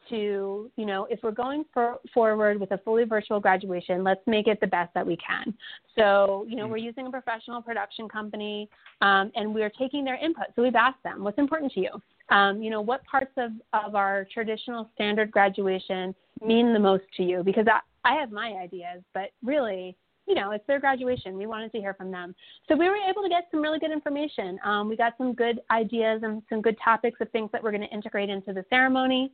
to, 0.10 0.72
you 0.76 0.86
know, 0.86 1.08
if 1.10 1.20
we're 1.22 1.32
going 1.32 1.66
for, 1.74 1.98
forward 2.14 2.60
with 2.60 2.72
a 2.72 2.80
fully 2.80 3.04
virtual 3.04 3.40
graduation, 3.40 4.04
let's 4.04 4.22
make 4.26 4.48
it 4.48 4.60
the 4.60 4.68
best 4.68 4.94
that 4.96 5.06
we 5.06 5.18
can. 5.18 5.54
So, 5.96 6.46
you 6.50 6.56
know, 6.56 6.68
we're 6.68 6.78
using 6.78 7.08
a 7.08 7.12
professional 7.12 7.62
production 7.62 8.10
company 8.10 8.70
um, 9.02 9.32
and 9.36 9.54
we're 9.54 9.70
taking 9.70 10.04
their 10.04 10.16
input. 10.16 10.48
So 10.56 10.64
we've 10.64 10.76
asked 10.76 11.04
them, 11.04 11.24
what's 11.24 11.38
important 11.38 11.72
to 11.74 11.82
you? 11.82 11.92
Um, 12.36 12.62
you 12.62 12.70
know, 12.70 12.82
what 12.82 13.04
parts 13.06 13.32
of, 13.38 13.52
of 13.74 13.96
our 13.96 14.26
traditional 14.34 14.90
standard 14.96 15.32
graduation 15.32 16.16
mean 16.44 16.74
the 16.74 16.80
most 16.80 17.04
to 17.18 17.24
you? 17.24 17.44
Because 17.44 17.66
I, 17.68 17.80
I 18.10 18.16
have 18.20 18.32
my 18.32 18.54
ideas, 18.54 19.04
but 19.14 19.30
really, 19.44 19.96
you 20.30 20.36
know, 20.36 20.52
it's 20.52 20.66
their 20.68 20.80
graduation. 20.80 21.36
We 21.36 21.48
wanted 21.48 21.72
to 21.72 21.80
hear 21.80 21.96
from 21.96 22.12
them. 22.12 22.36
So 22.68 22.78
we 22.78 22.88
were 22.88 22.98
able 23.10 23.24
to 23.24 23.30
get 23.30 23.48
some 23.50 23.62
really 23.62 23.80
good 23.80 23.92
information. 23.92 24.60
Um, 24.64 24.88
we 24.88 24.96
got 24.96 25.16
some 25.18 25.34
good 25.34 25.60
ideas 25.72 26.22
and 26.24 26.44
some 26.50 26.62
good 26.62 26.78
topics 26.84 27.20
of 27.20 27.32
things 27.32 27.50
that 27.52 27.64
we're 27.64 27.72
going 27.72 27.82
to 27.82 27.90
integrate 27.90 28.30
into 28.30 28.54
the 28.54 28.64
ceremony 28.70 29.32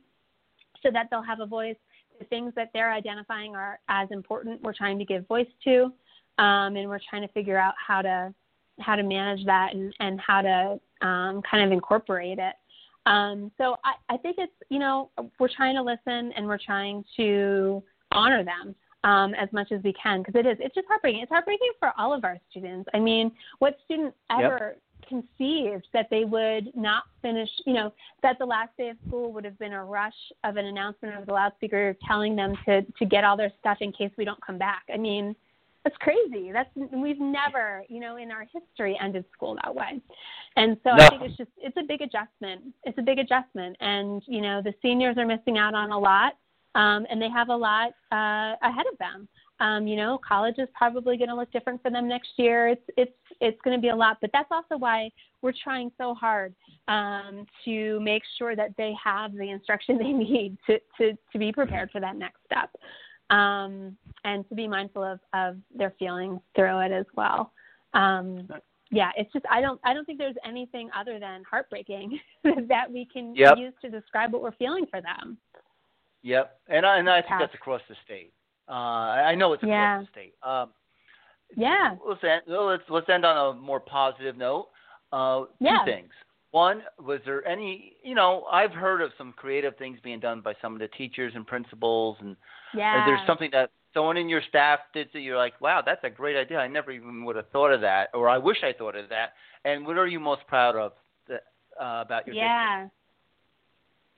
so 0.82 0.90
that 0.90 1.08
they'll 1.10 1.22
have 1.22 1.40
a 1.40 1.46
voice. 1.46 1.76
The 2.18 2.24
things 2.24 2.54
that 2.56 2.70
they're 2.72 2.90
identifying 2.90 3.54
are 3.54 3.78
as 3.90 4.08
important. 4.10 4.62
We're 4.62 4.72
trying 4.72 4.98
to 4.98 5.04
give 5.04 5.28
voice 5.28 5.46
to, 5.64 5.92
um, 6.38 6.76
and 6.76 6.88
we're 6.88 7.00
trying 7.10 7.22
to 7.22 7.28
figure 7.28 7.58
out 7.58 7.74
how 7.86 8.00
to 8.00 8.34
how 8.78 8.94
to 8.94 9.02
manage 9.02 9.44
that 9.46 9.74
and, 9.74 9.94
and 10.00 10.20
how 10.20 10.42
to 10.42 11.06
um, 11.06 11.40
kind 11.50 11.64
of 11.64 11.72
incorporate 11.72 12.38
it. 12.38 12.54
Um, 13.06 13.50
so 13.56 13.76
I, 13.84 14.14
I 14.14 14.16
think 14.18 14.36
it's 14.38 14.52
you 14.70 14.78
know 14.78 15.10
we're 15.38 15.50
trying 15.54 15.76
to 15.76 15.82
listen 15.82 16.32
and 16.34 16.46
we're 16.46 16.58
trying 16.58 17.04
to 17.18 17.82
honor 18.12 18.42
them 18.44 18.74
um, 19.06 19.34
as 19.34 19.48
much 19.52 19.70
as 19.70 19.82
we 19.84 19.92
can 19.92 20.20
because 20.22 20.34
it 20.34 20.46
is 20.46 20.58
it's 20.60 20.74
just 20.74 20.86
heartbreaking. 20.88 21.22
It's 21.22 21.30
heartbreaking 21.30 21.70
for 21.78 21.92
all 21.96 22.12
of 22.12 22.24
our 22.24 22.38
students. 22.50 22.88
I 22.92 22.98
mean, 22.98 23.30
what 23.60 23.78
student 23.84 24.12
ever 24.30 24.76
conceived 25.08 25.86
that 25.92 26.08
they 26.10 26.24
would 26.24 26.74
not 26.74 27.04
finish, 27.22 27.48
you 27.64 27.72
know, 27.72 27.92
that 28.22 28.36
the 28.40 28.44
last 28.44 28.70
day 28.76 28.88
of 28.88 28.96
school 29.06 29.32
would 29.32 29.44
have 29.44 29.56
been 29.58 29.72
a 29.72 29.84
rush 29.84 30.12
of 30.42 30.56
an 30.56 30.66
announcement 30.66 31.14
over 31.14 31.24
the 31.24 31.32
loudspeaker 31.32 31.96
telling 32.06 32.34
them 32.34 32.54
to 32.66 32.82
to 32.82 33.04
get 33.06 33.22
all 33.22 33.36
their 33.36 33.52
stuff 33.60 33.78
in 33.80 33.92
case 33.92 34.10
we 34.18 34.24
don't 34.24 34.44
come 34.44 34.58
back. 34.58 34.82
I 34.92 34.96
mean, 34.96 35.36
that's 35.84 35.96
crazy. 35.98 36.50
That's 36.50 36.68
we've 36.92 37.20
never, 37.20 37.84
you 37.88 38.00
know, 38.00 38.16
in 38.16 38.32
our 38.32 38.44
history 38.52 38.98
ended 39.00 39.24
school 39.32 39.56
that 39.62 39.72
way. 39.72 40.00
And 40.56 40.76
so 40.82 40.96
No. 40.96 41.04
I 41.04 41.08
think 41.10 41.22
it's 41.22 41.36
just 41.36 41.50
it's 41.58 41.76
a 41.76 41.84
big 41.84 42.02
adjustment. 42.02 42.74
It's 42.82 42.98
a 42.98 43.02
big 43.02 43.20
adjustment 43.20 43.76
and, 43.78 44.20
you 44.26 44.40
know, 44.40 44.60
the 44.60 44.74
seniors 44.82 45.16
are 45.16 45.26
missing 45.26 45.58
out 45.58 45.74
on 45.74 45.92
a 45.92 45.98
lot. 45.98 46.32
Um, 46.76 47.06
and 47.10 47.20
they 47.20 47.30
have 47.30 47.48
a 47.48 47.56
lot 47.56 47.92
uh, 48.12 48.54
ahead 48.62 48.84
of 48.92 48.98
them. 48.98 49.26
Um, 49.60 49.86
you 49.86 49.96
know, 49.96 50.20
college 50.26 50.56
is 50.58 50.68
probably 50.74 51.16
going 51.16 51.30
to 51.30 51.34
look 51.34 51.50
different 51.50 51.82
for 51.82 51.90
them 51.90 52.06
next 52.06 52.28
year. 52.36 52.68
It's 52.68 52.84
it's 52.98 53.12
it's 53.40 53.58
going 53.64 53.74
to 53.74 53.80
be 53.80 53.88
a 53.88 53.96
lot, 53.96 54.18
but 54.20 54.30
that's 54.32 54.50
also 54.50 54.76
why 54.76 55.10
we're 55.40 55.54
trying 55.64 55.90
so 55.96 56.14
hard 56.14 56.54
um, 56.88 57.46
to 57.64 57.98
make 58.00 58.22
sure 58.38 58.54
that 58.54 58.74
they 58.76 58.92
have 59.02 59.32
the 59.32 59.50
instruction 59.50 59.96
they 60.02 60.12
need 60.12 60.58
to 60.66 60.78
to 60.98 61.12
to 61.32 61.38
be 61.38 61.50
prepared 61.50 61.90
for 61.90 62.00
that 62.02 62.16
next 62.16 62.40
step, 62.44 62.70
um, 63.30 63.96
and 64.24 64.46
to 64.50 64.54
be 64.54 64.68
mindful 64.68 65.02
of 65.02 65.20
of 65.32 65.56
their 65.74 65.94
feelings 65.98 66.40
through 66.54 66.78
it 66.80 66.92
as 66.92 67.06
well. 67.16 67.52
Um, 67.94 68.46
yeah, 68.90 69.10
it's 69.16 69.32
just 69.32 69.44
I 69.50 69.60
don't 69.60 69.80
I 69.84 69.94
don't 69.94 70.04
think 70.04 70.18
there's 70.18 70.36
anything 70.44 70.90
other 70.94 71.18
than 71.18 71.42
heartbreaking 71.50 72.18
that 72.68 72.92
we 72.92 73.08
can 73.10 73.34
Yep. 73.34 73.58
use 73.58 73.72
to 73.82 73.90
describe 73.90 74.32
what 74.32 74.42
we're 74.42 74.52
feeling 74.52 74.86
for 74.90 75.00
them. 75.00 75.38
Yep, 76.26 76.58
and 76.66 76.84
I, 76.84 76.98
and 76.98 77.08
I 77.08 77.22
think 77.22 77.34
that's 77.38 77.54
across 77.54 77.80
the 77.88 77.94
state. 78.04 78.32
Uh, 78.68 78.72
I 78.72 79.36
know 79.36 79.52
it's 79.52 79.62
across 79.62 79.70
Yeah. 79.72 80.00
the 80.00 80.06
state. 80.10 80.34
Um, 80.42 80.72
Yeah. 81.56 81.94
let's 82.04 82.24
end, 82.24 82.42
well, 82.48 82.66
let's 82.66 82.82
let's 82.88 83.08
end 83.08 83.24
on 83.24 83.36
a 83.36 83.52
more 83.56 83.78
positive 83.78 84.36
note. 84.36 84.70
Uh, 85.12 85.44
Yeah. 85.60 85.78
Two 85.84 85.92
things. 85.92 86.12
One, 86.50 86.82
was 86.98 87.20
there 87.24 87.46
any? 87.46 87.96
You 88.02 88.16
know, 88.16 88.44
I've 88.50 88.72
heard 88.72 89.02
of 89.02 89.12
some 89.16 89.34
creative 89.34 89.76
things 89.76 90.00
being 90.00 90.18
done 90.18 90.40
by 90.40 90.54
some 90.60 90.72
of 90.72 90.80
the 90.80 90.88
teachers 90.88 91.32
and 91.36 91.46
principals, 91.46 92.16
and 92.20 92.36
Yeah. 92.72 92.98
is 92.98 93.06
there 93.06 93.24
something 93.24 93.52
that 93.52 93.70
someone 93.94 94.16
in 94.16 94.28
your 94.28 94.42
staff 94.42 94.80
did 94.92 95.08
that 95.12 95.20
you're 95.20 95.38
like, 95.38 95.60
wow, 95.60 95.80
that's 95.80 96.02
a 96.02 96.10
great 96.10 96.36
idea. 96.36 96.58
I 96.58 96.66
never 96.66 96.90
even 96.90 97.24
would 97.24 97.36
have 97.36 97.48
thought 97.50 97.70
of 97.70 97.82
that, 97.82 98.10
or 98.14 98.28
I 98.28 98.38
wish 98.38 98.64
I 98.64 98.72
thought 98.72 98.96
of 98.96 99.08
that. 99.10 99.34
And 99.64 99.86
what 99.86 99.96
are 99.96 100.08
you 100.08 100.18
most 100.18 100.44
proud 100.48 100.74
of 100.74 100.92
that, 101.28 101.44
uh, 101.80 102.02
about 102.04 102.26
your? 102.26 102.34
Yeah. 102.34 102.88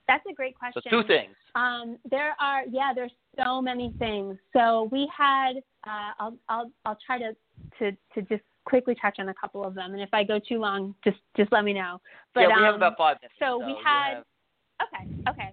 That's 0.08 0.24
a 0.28 0.34
great 0.34 0.58
question. 0.58 0.82
So 0.84 0.90
two 1.02 1.06
things. 1.06 1.36
Um, 1.54 1.98
there 2.10 2.34
are, 2.40 2.62
yeah, 2.70 2.92
there's 2.94 3.12
so 3.42 3.60
many 3.62 3.94
things. 3.98 4.36
So 4.54 4.88
we 4.90 5.08
had, 5.16 5.58
uh, 5.86 6.12
I'll, 6.18 6.36
I'll, 6.48 6.70
I'll 6.86 6.98
try 7.06 7.18
to, 7.18 7.36
to, 7.78 7.92
to 8.14 8.22
just 8.22 8.42
quickly 8.64 8.96
touch 9.00 9.16
on 9.18 9.28
a 9.28 9.34
couple 9.34 9.62
of 9.64 9.74
them, 9.74 9.92
and 9.92 10.00
if 10.02 10.08
I 10.12 10.24
go 10.24 10.38
too 10.38 10.58
long, 10.58 10.94
just, 11.04 11.18
just 11.36 11.52
let 11.52 11.64
me 11.64 11.72
know. 11.72 12.00
But, 12.34 12.40
yeah, 12.42 12.46
we 12.56 12.62
have 12.64 12.74
um, 12.74 12.80
about 12.82 12.96
five 12.98 13.18
minutes. 13.22 13.34
so 13.38 13.58
we 13.58 13.76
had- 13.84 14.14
have- 14.16 14.24
Okay, 14.80 15.04
okay. 15.28 15.50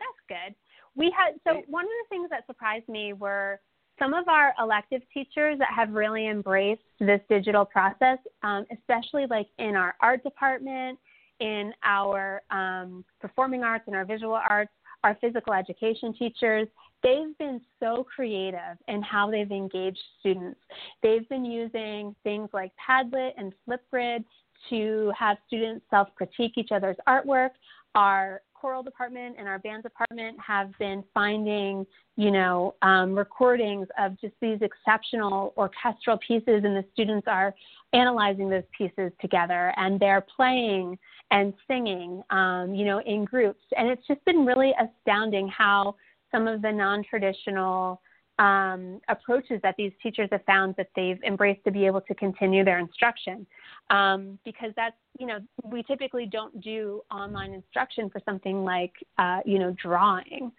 That's 0.00 0.20
good. 0.28 0.54
We 0.96 1.14
had 1.16 1.34
so 1.46 1.62
one 1.68 1.84
of 1.84 1.90
the 1.90 2.06
things 2.08 2.28
that 2.30 2.44
surprised 2.46 2.88
me 2.88 3.12
were 3.12 3.60
some 4.00 4.14
of 4.14 4.26
our 4.28 4.52
elective 4.60 5.00
teachers 5.14 5.60
that 5.60 5.68
have 5.74 5.90
really 5.92 6.26
embraced 6.26 6.82
this 6.98 7.20
digital 7.28 7.64
process, 7.64 8.18
um, 8.42 8.66
especially 8.72 9.26
like 9.30 9.46
in 9.58 9.76
our 9.76 9.94
art 10.00 10.24
department, 10.24 10.98
in 11.40 11.72
our 11.84 12.42
um, 12.50 13.04
performing 13.20 13.62
arts 13.62 13.84
and 13.86 13.96
our 13.96 14.04
visual 14.04 14.34
arts, 14.34 14.72
our 15.04 15.16
physical 15.20 15.52
education 15.52 16.14
teachers. 16.14 16.68
They've 17.02 17.36
been 17.38 17.60
so 17.80 18.06
creative 18.14 18.78
in 18.86 19.02
how 19.02 19.30
they've 19.30 19.50
engaged 19.50 19.98
students. 20.20 20.60
They've 21.02 21.28
been 21.28 21.44
using 21.44 22.14
things 22.22 22.48
like 22.52 22.70
Padlet 22.88 23.32
and 23.36 23.52
Flipgrid 23.68 24.24
to 24.70 25.12
have 25.18 25.36
students 25.48 25.84
self 25.90 26.08
critique 26.14 26.52
each 26.56 26.70
other's 26.70 26.96
artwork. 27.08 27.50
Our 27.96 28.40
choral 28.54 28.84
department 28.84 29.34
and 29.36 29.48
our 29.48 29.58
band 29.58 29.82
department 29.82 30.38
have 30.38 30.70
been 30.78 31.02
finding, 31.12 31.84
you 32.16 32.30
know, 32.30 32.76
um, 32.82 33.12
recordings 33.12 33.88
of 33.98 34.18
just 34.20 34.34
these 34.40 34.58
exceptional 34.62 35.52
orchestral 35.56 36.16
pieces, 36.24 36.62
and 36.64 36.76
the 36.76 36.84
students 36.92 37.26
are 37.26 37.52
analyzing 37.92 38.48
those 38.48 38.62
pieces 38.76 39.10
together, 39.20 39.74
and 39.76 39.98
they're 39.98 40.24
playing 40.36 40.96
and 41.32 41.52
singing, 41.66 42.22
um, 42.30 42.66
you 42.78 42.84
know, 42.84 43.00
in 43.14 43.24
groups, 43.24 43.64
and 43.76 43.88
it's 43.88 44.06
just 44.06 44.24
been 44.24 44.46
really 44.46 44.72
astounding 44.86 45.48
how 45.48 45.96
some 46.30 46.46
of 46.46 46.62
the 46.62 46.70
non-traditional 46.70 48.00
um, 48.38 49.00
approaches 49.08 49.60
that 49.62 49.74
these 49.76 49.92
teachers 50.02 50.28
have 50.32 50.44
found 50.44 50.74
that 50.76 50.88
they've 50.96 51.22
embraced 51.22 51.62
to 51.64 51.70
be 51.70 51.84
able 51.86 52.00
to 52.00 52.14
continue 52.14 52.64
their 52.64 52.78
instruction. 52.78 53.46
Um, 53.90 54.38
because 54.44 54.72
that's, 54.74 54.96
you 55.20 55.26
know, 55.26 55.38
we 55.64 55.82
typically 55.82 56.26
don't 56.26 56.58
do 56.60 57.02
online 57.10 57.52
instruction 57.52 58.08
for 58.10 58.20
something 58.24 58.64
like, 58.64 58.92
uh, 59.18 59.40
you 59.44 59.58
know, 59.58 59.74
drawing. 59.82 60.50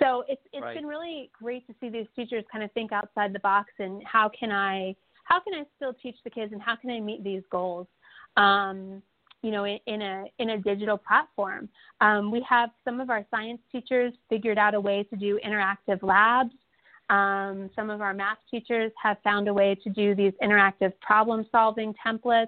So 0.00 0.24
it's 0.28 0.42
it's 0.52 0.62
Right. 0.62 0.76
been 0.76 0.86
really 0.86 1.30
great 1.32 1.66
to 1.68 1.74
see 1.80 1.88
these 1.88 2.06
teachers 2.14 2.44
kind 2.52 2.62
of 2.62 2.70
think 2.72 2.92
outside 2.92 3.32
the 3.32 3.40
box 3.40 3.72
and 3.78 4.02
how 4.04 4.28
can 4.28 4.50
I 4.52 4.94
how 5.24 5.40
can 5.40 5.54
I 5.54 5.64
still 5.76 5.94
teach 5.94 6.16
the 6.24 6.30
kids 6.30 6.52
and 6.52 6.60
how 6.60 6.76
can 6.76 6.90
I 6.90 7.00
meet 7.00 7.24
these 7.24 7.44
goals. 7.50 7.86
Um, 8.36 9.02
you 9.42 9.50
know, 9.50 9.64
in, 9.64 9.78
in 9.86 10.02
a 10.02 10.24
in 10.38 10.50
a 10.50 10.58
digital 10.58 10.96
platform. 10.96 11.68
Um, 12.00 12.30
we 12.30 12.44
have 12.48 12.70
some 12.84 13.00
of 13.00 13.10
our 13.10 13.26
science 13.30 13.60
teachers 13.70 14.12
figured 14.28 14.58
out 14.58 14.74
a 14.74 14.80
way 14.80 15.02
to 15.04 15.16
do 15.16 15.38
interactive 15.44 16.02
labs. 16.02 16.54
Um, 17.10 17.68
some 17.76 17.90
of 17.90 18.00
our 18.00 18.14
math 18.14 18.38
teachers 18.50 18.92
have 19.02 19.18
found 19.22 19.48
a 19.48 19.52
way 19.52 19.76
to 19.82 19.90
do 19.90 20.14
these 20.14 20.32
interactive 20.42 20.92
problem 21.00 21.44
solving 21.50 21.94
templates. 22.04 22.46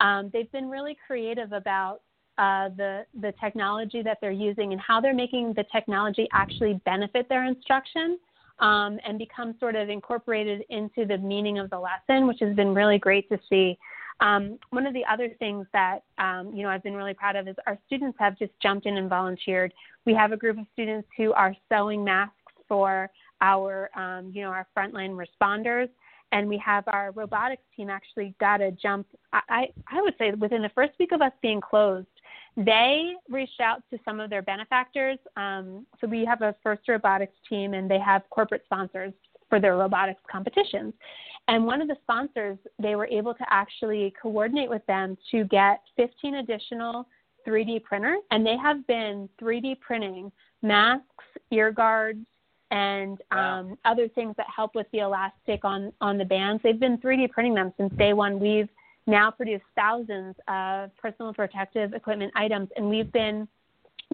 Um, 0.00 0.30
they've 0.32 0.50
been 0.52 0.68
really 0.70 0.96
creative 1.06 1.52
about 1.52 2.02
uh, 2.36 2.68
the 2.76 3.04
the 3.20 3.32
technology 3.40 4.02
that 4.02 4.18
they're 4.20 4.30
using 4.30 4.72
and 4.72 4.80
how 4.80 5.00
they're 5.00 5.14
making 5.14 5.54
the 5.54 5.64
technology 5.72 6.28
actually 6.32 6.80
benefit 6.84 7.28
their 7.28 7.44
instruction 7.44 8.18
um, 8.60 8.98
and 9.06 9.18
become 9.18 9.54
sort 9.58 9.74
of 9.74 9.88
incorporated 9.88 10.64
into 10.68 11.04
the 11.04 11.18
meaning 11.18 11.58
of 11.58 11.70
the 11.70 11.78
lesson, 11.78 12.26
which 12.26 12.38
has 12.40 12.54
been 12.54 12.74
really 12.74 12.98
great 12.98 13.28
to 13.28 13.38
see. 13.48 13.78
Um, 14.20 14.58
one 14.70 14.86
of 14.86 14.94
the 14.94 15.04
other 15.10 15.30
things 15.38 15.66
that 15.72 16.00
um, 16.18 16.52
you 16.54 16.62
know 16.62 16.68
I've 16.68 16.82
been 16.82 16.94
really 16.94 17.14
proud 17.14 17.36
of 17.36 17.46
is 17.46 17.56
our 17.66 17.78
students 17.86 18.16
have 18.18 18.38
just 18.38 18.52
jumped 18.60 18.86
in 18.86 18.96
and 18.96 19.08
volunteered. 19.08 19.72
We 20.06 20.14
have 20.14 20.32
a 20.32 20.36
group 20.36 20.58
of 20.58 20.64
students 20.72 21.08
who 21.16 21.32
are 21.32 21.54
sewing 21.68 22.04
masks 22.04 22.34
for 22.66 23.10
our 23.40 23.90
um, 23.96 24.32
you 24.34 24.42
know 24.42 24.50
our 24.50 24.66
frontline 24.76 25.16
responders, 25.16 25.88
and 26.32 26.48
we 26.48 26.58
have 26.58 26.84
our 26.88 27.12
robotics 27.12 27.62
team 27.76 27.90
actually 27.90 28.34
got 28.40 28.60
a 28.60 28.72
jump. 28.72 29.06
I, 29.32 29.68
I 29.88 30.02
would 30.02 30.14
say 30.18 30.32
within 30.32 30.62
the 30.62 30.70
first 30.70 30.92
week 30.98 31.12
of 31.12 31.22
us 31.22 31.32
being 31.40 31.60
closed, 31.60 32.08
they 32.56 33.12
reached 33.30 33.60
out 33.60 33.82
to 33.90 33.98
some 34.04 34.18
of 34.18 34.30
their 34.30 34.42
benefactors. 34.42 35.18
Um, 35.36 35.86
so 36.00 36.08
we 36.08 36.24
have 36.24 36.42
a 36.42 36.56
first 36.62 36.82
robotics 36.88 37.36
team, 37.48 37.74
and 37.74 37.88
they 37.88 38.00
have 38.00 38.22
corporate 38.30 38.62
sponsors 38.64 39.12
for 39.48 39.60
their 39.60 39.76
robotics 39.76 40.20
competitions. 40.30 40.92
And 41.48 41.64
one 41.64 41.80
of 41.80 41.88
the 41.88 41.96
sponsors, 42.02 42.58
they 42.78 42.94
were 42.94 43.06
able 43.06 43.34
to 43.34 43.44
actually 43.48 44.12
coordinate 44.20 44.68
with 44.68 44.84
them 44.86 45.16
to 45.30 45.44
get 45.44 45.80
15 45.96 46.36
additional 46.36 47.06
3D 47.46 47.82
printers, 47.82 48.18
and 48.30 48.44
they 48.44 48.56
have 48.56 48.86
been 48.86 49.28
3D 49.40 49.80
printing 49.80 50.30
masks, 50.62 51.24
ear 51.50 51.70
guards, 51.70 52.26
and 52.70 53.22
Wow. 53.32 53.60
um, 53.60 53.78
other 53.86 54.08
things 54.08 54.34
that 54.36 54.46
help 54.54 54.74
with 54.74 54.86
the 54.92 54.98
elastic 54.98 55.64
on 55.64 55.90
on 56.02 56.18
the 56.18 56.24
bands. 56.24 56.62
They've 56.62 56.78
been 56.78 56.98
3D 56.98 57.30
printing 57.30 57.54
them 57.54 57.72
since 57.78 57.92
day 57.94 58.12
one. 58.12 58.38
We've 58.38 58.68
now 59.06 59.30
produced 59.30 59.64
thousands 59.74 60.36
of 60.48 60.94
personal 60.98 61.32
protective 61.32 61.94
equipment 61.94 62.30
items, 62.36 62.68
and 62.76 62.90
we've 62.90 63.10
been 63.10 63.48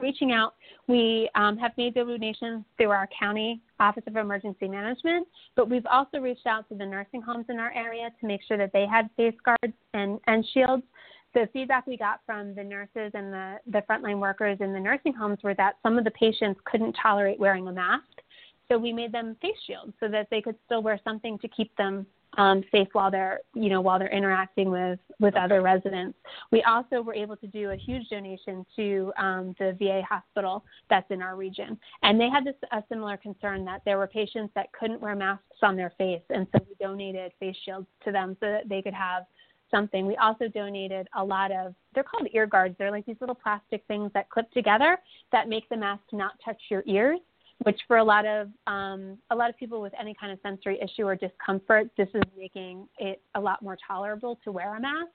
reaching 0.01 0.33
out. 0.33 0.55
We 0.87 1.31
um, 1.35 1.57
have 1.59 1.73
made 1.77 1.95
the 1.95 2.05
donations 2.05 2.65
through 2.77 2.91
our 2.91 3.09
county 3.19 3.61
Office 3.81 4.03
of 4.07 4.17
Emergency 4.17 4.69
Management, 4.69 5.27
but 5.57 5.69
we've 5.69 5.87
also 5.87 6.19
reached 6.19 6.47
out 6.47 6.69
to 6.69 6.75
the 6.75 6.85
nursing 6.85 7.23
homes 7.23 7.47
in 7.49 7.59
our 7.59 7.73
area 7.73 8.11
to 8.21 8.27
make 8.27 8.41
sure 8.47 8.59
that 8.59 8.73
they 8.73 8.87
had 8.87 9.09
face 9.17 9.35
guards 9.45 9.75
and, 9.95 10.21
and 10.27 10.45
shields. 10.53 10.83
The 11.33 11.49
feedback 11.53 11.87
we 11.87 11.97
got 11.97 12.21
from 12.27 12.55
the 12.55 12.63
nurses 12.63 13.11
and 13.15 13.33
the, 13.33 13.57
the 13.67 13.83
frontline 13.91 14.21
workers 14.21 14.59
in 14.61 14.73
the 14.73 14.81
nursing 14.81 15.15
homes 15.15 15.39
were 15.43 15.55
that 15.55 15.77
some 15.83 15.99
of 15.99 16.05
the 16.05 16.13
patients 16.13 16.61
couldn't 16.65 16.95
tolerate 17.01 17.41
wearing 17.41 17.67
a 17.67 17.73
mask. 17.73 18.05
So 18.69 18.79
we 18.79 18.93
made 18.93 19.13
them 19.13 19.37
face 19.43 19.57
shields 19.67 19.93
so 20.01 20.09
that 20.09 20.29
they 20.31 20.41
could 20.41 20.57
still 20.67 20.83
wear 20.83 21.01
something 21.05 21.39
to 21.41 21.49
keep 21.49 21.75
them 21.77 22.07
um, 22.37 22.63
safe 22.73 22.89
while 22.93 23.11
they're 23.11 23.41
you 23.55 23.69
know 23.69 23.81
while 23.81 23.99
they're 23.99 24.09
interacting 24.09 24.71
with 24.71 24.99
with 25.21 25.35
other 25.37 25.63
residents. 25.63 26.19
We 26.51 26.63
also 26.63 27.03
were 27.03 27.15
able 27.15 27.37
to 27.37 27.47
do 27.47 27.71
a 27.71 27.77
huge 27.77 28.09
donation 28.09 28.65
to 28.77 29.13
um, 29.19 29.55
the 29.59 29.77
VA 29.79 30.03
hospital 30.09 30.65
that's 30.91 31.11
in 31.11 31.23
our 31.23 31.37
region, 31.37 31.79
and 32.03 32.21
they 32.21 32.29
had 32.29 32.45
this 32.45 32.55
a 32.73 32.83
similar 32.89 33.17
concern 33.17 33.65
that 33.67 33.83
there 33.85 33.99
were 33.99 34.07
patients 34.07 34.53
that 34.55 34.73
couldn't 34.73 35.01
wear 35.01 35.15
masks 35.15 35.45
on 35.63 35.77
their 35.77 35.93
face, 35.99 36.23
and 36.31 36.47
so 36.53 36.65
we 36.69 36.75
donated 36.81 37.33
face 37.41 37.57
shields 37.65 37.87
to 38.05 38.13
them 38.13 38.37
so 38.41 38.47
that 38.47 38.69
they 38.69 38.83
could 38.83 38.95
have 38.95 39.25
something. 39.71 40.07
We 40.07 40.17
also 40.17 40.49
donated 40.49 41.09
a 41.17 41.25
lot 41.25 41.51
of 41.51 41.75
they're 41.95 42.05
called 42.05 42.29
ear 42.33 42.47
guards. 42.47 42.75
They're 42.79 42.91
like 42.91 43.07
these 43.07 43.17
little 43.21 43.35
plastic 43.35 43.83
things 43.89 44.11
that 44.15 44.31
clip 44.31 44.51
together 44.53 44.99
that 45.33 45.49
make 45.49 45.69
the 45.69 45.77
mask 45.77 46.03
not 46.13 46.33
touch 46.45 46.61
your 46.71 46.83
ears 46.87 47.21
which 47.65 47.81
for 47.89 47.99
a 47.99 48.05
lot 48.05 48.25
of 48.27 48.49
um, 48.67 49.19
a 49.31 49.37
lot 49.37 49.51
of 49.51 49.57
people 49.57 49.81
with 49.81 49.93
any 49.99 50.15
kind 50.15 50.33
of 50.33 50.39
sensory 50.43 50.79
issue 50.81 51.05
or 51.05 51.17
discomfort, 51.17 51.89
this 51.97 52.09
is 52.15 52.23
making 52.37 52.89
it 52.99 53.21
a 53.35 53.41
lot 53.41 53.63
more 53.63 53.77
tolerable 53.87 54.39
to 54.45 54.53
wear 54.53 54.77
a 54.77 54.81
mask. 54.81 55.11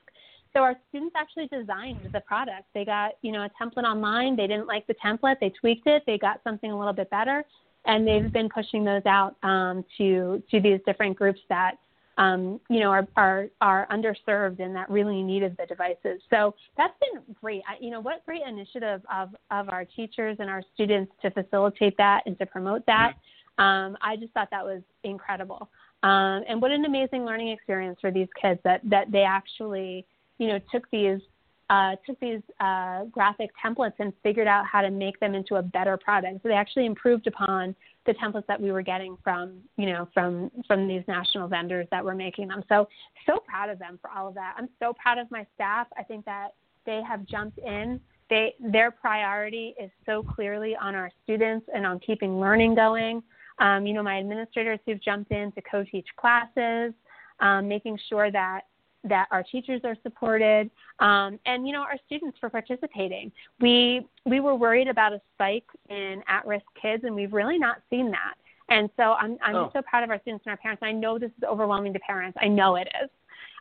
So 0.54 0.62
our 0.62 0.76
students 0.90 1.16
actually 1.16 1.48
designed 1.48 2.00
the 2.12 2.22
product. 2.22 2.66
They 2.74 2.86
got 2.86 3.14
you 3.22 3.32
know 3.32 3.46
a 3.46 3.50
template 3.62 3.84
online. 3.84 4.36
They 4.36 4.48
didn't 4.48 4.68
like 4.68 4.86
the 4.88 4.96
template. 4.96 5.40
They 5.40 5.50
tweaked 5.50 5.88
it. 5.88 6.04
They 6.06 6.18
got 6.18 6.42
something 6.44 6.72
a 6.72 6.78
little 6.78 6.94
bit 6.94 7.10
better, 7.10 7.44
and 7.86 8.08
they've 8.08 8.32
been 8.32 8.50
pushing 8.50 8.84
those 8.84 9.06
out 9.06 9.36
um, 9.44 9.86
to 9.98 10.42
to 10.52 10.60
these 10.60 10.80
different 10.86 11.16
groups 11.16 11.40
that 11.50 11.76
um, 12.20 12.60
you 12.70 12.82
know, 12.82 12.92
are, 12.92 13.08
are 13.16 13.48
are 13.62 13.88
underserved 13.90 14.60
and 14.60 14.76
that 14.76 14.90
really 14.90 15.24
needed 15.24 15.56
the 15.58 15.66
devices. 15.66 16.22
So 16.30 16.54
that's 16.78 16.94
been 17.00 17.24
great. 17.42 17.64
I, 17.68 17.82
you 17.82 17.90
know, 17.90 18.02
what 18.02 18.24
great 18.26 18.42
initiative 18.46 19.02
of 19.12 19.30
of 19.50 19.70
our 19.70 19.86
teachers 19.86 20.36
and 20.40 20.50
our 20.50 20.62
students 20.74 21.12
to 21.22 21.32
facilitate 21.32 21.96
that 21.98 22.24
and 22.26 22.38
to 22.40 22.46
promote 22.46 22.86
that. 22.86 23.14
Um, 23.58 23.98
I 24.02 24.18
just 24.18 24.34
thought 24.34 24.50
that 24.52 24.64
was 24.64 24.82
incredible. 25.04 25.70
Um, 26.04 26.44
and 26.48 26.62
what 26.62 26.72
an 26.72 26.86
amazing 26.86 27.26
learning 27.26 27.50
experience 27.50 27.98
for 28.02 28.12
these 28.12 28.28
kids 28.42 28.60
that 28.66 28.82
that 28.90 29.12
they 29.12 29.24
actually, 29.24 30.06
you 30.40 30.48
know, 30.48 30.60
took 30.72 30.90
these 30.92 31.22
uh, 31.70 31.96
took 32.06 32.20
these 32.20 32.42
uh, 32.60 33.06
graphic 33.06 33.52
templates 33.64 33.94
and 34.00 34.12
figured 34.24 34.48
out 34.48 34.66
how 34.66 34.82
to 34.82 34.90
make 34.90 35.20
them 35.20 35.36
into 35.36 35.56
a 35.56 35.62
better 35.62 35.96
product. 35.98 36.42
So 36.44 36.50
they 36.50 36.56
actually 36.56 36.86
improved 36.86 37.28
upon 37.28 37.76
the 38.10 38.16
templates 38.16 38.48
that 38.48 38.60
we 38.60 38.72
were 38.72 38.82
getting 38.82 39.18
from, 39.24 39.60
you 39.78 39.86
know, 39.86 40.08
from 40.14 40.50
from 40.68 40.88
these 40.88 41.04
national 41.08 41.48
vendors 41.48 41.88
that 41.92 42.04
were 42.04 42.16
making 42.16 42.48
them. 42.48 42.64
So 42.68 42.88
so 43.28 43.38
proud 43.48 43.70
of 43.70 43.78
them 43.78 44.00
for 44.02 44.10
all 44.10 44.28
of 44.28 44.34
that. 44.34 44.56
I'm 44.58 44.68
so 44.80 44.94
proud 45.02 45.20
of 45.20 45.30
my 45.30 45.46
staff. 45.54 45.88
I 45.98 46.04
think 46.04 46.26
that 46.26 46.50
they 46.86 47.02
have 47.08 47.26
jumped 47.26 47.60
in. 47.60 48.02
They 48.30 48.56
their 48.60 48.90
priority 48.90 49.76
is 49.80 49.92
so 50.08 50.24
clearly 50.24 50.76
on 50.76 50.96
our 50.96 51.12
students 51.24 51.68
and 51.74 51.86
on 51.86 52.00
keeping 52.00 52.40
learning 52.40 52.74
going. 52.74 53.22
Um, 53.60 53.86
you 53.86 53.94
know, 53.94 54.02
my 54.02 54.18
administrators 54.18 54.80
who've 54.86 55.02
jumped 55.02 55.32
in 55.32 55.52
to 55.52 55.62
co-teach 55.70 56.08
classes, 56.18 56.94
um, 57.42 57.68
making 57.68 58.00
sure 58.10 58.32
that 58.32 58.62
that 59.06 59.28
our 59.32 59.44
teachers 59.44 59.82
are 59.84 59.96
supported, 60.04 60.70
um, 61.00 61.40
and 61.46 61.66
you 61.66 61.74
know 61.74 61.82
our 61.82 61.98
students 62.06 62.38
for 62.40 62.50
participating. 62.50 63.32
We 63.60 64.06
we 64.26 64.40
were 64.40 64.56
worried 64.56 64.88
about 64.88 65.14
a 65.14 65.22
spike 65.36 65.66
in 65.90 66.22
at-risk 66.28 66.66
kids, 66.82 67.04
and 67.06 67.16
we've 67.16 67.34
really 67.34 67.58
not 67.58 67.78
seen 67.90 68.12
that. 68.12 68.34
And 68.70 68.90
so 68.98 69.14
I'm 69.14 69.38
I'm 69.42 69.56
Oh. 69.56 69.70
so 69.74 69.82
proud 69.82 70.04
of 70.04 70.10
our 70.10 70.20
students 70.22 70.46
and 70.46 70.52
our 70.52 70.58
parents. 70.58 70.84
I 70.84 70.92
know 70.92 71.18
this 71.18 71.32
is 71.38 71.44
overwhelming 71.44 71.94
to 71.94 72.00
parents. 72.00 72.38
I 72.42 72.48
know 72.48 72.76
it 72.76 72.88
is. 73.02 73.10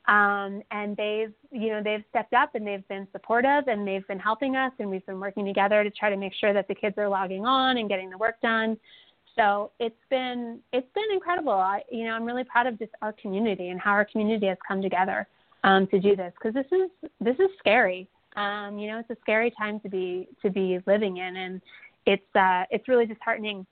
Um, 0.06 0.62
and 0.70 0.96
they've 0.96 1.32
you 1.52 1.68
know 1.70 1.82
they've 1.82 2.02
stepped 2.10 2.32
up 2.32 2.54
and 2.54 2.66
they've 2.66 2.86
been 2.88 3.06
supportive 3.12 3.68
and 3.68 3.86
they've 3.86 4.06
been 4.08 4.18
helping 4.18 4.56
us 4.56 4.72
and 4.78 4.88
we've 4.90 5.04
been 5.06 5.20
working 5.20 5.44
together 5.44 5.84
to 5.84 5.90
try 5.90 6.08
to 6.10 6.16
make 6.16 6.32
sure 6.34 6.52
that 6.54 6.66
the 6.66 6.74
kids 6.74 6.96
are 6.98 7.08
logging 7.08 7.44
on 7.44 7.76
and 7.76 7.88
getting 7.88 8.08
the 8.10 8.16
work 8.18 8.40
done. 8.40 8.76
So 9.38 9.70
it's 9.78 9.94
been 10.10 10.58
it's 10.72 10.92
been 10.94 11.04
incredible. 11.12 11.52
I, 11.52 11.82
you 11.90 12.04
know, 12.04 12.10
I'm 12.10 12.24
really 12.24 12.44
proud 12.44 12.66
of 12.66 12.78
just 12.78 12.90
our 13.02 13.12
community 13.12 13.68
and 13.68 13.80
how 13.80 13.92
our 13.92 14.04
community 14.04 14.46
has 14.46 14.58
come 14.66 14.82
together 14.82 15.28
um, 15.64 15.86
to 15.88 16.00
do 16.00 16.16
this 16.16 16.32
because 16.34 16.54
this 16.54 16.66
is 16.72 17.10
this 17.20 17.36
is 17.36 17.48
scary. 17.58 18.08
Um, 18.36 18.78
you 18.78 18.90
know, 18.90 18.98
it's 18.98 19.10
a 19.10 19.16
scary 19.22 19.52
time 19.56 19.80
to 19.80 19.88
be 19.88 20.28
to 20.42 20.50
be 20.50 20.80
living 20.86 21.18
in, 21.18 21.36
and 21.36 21.62
it's 22.04 22.36
uh, 22.36 22.64
it's 22.70 22.88
really 22.88 23.06
disheartening 23.06 23.64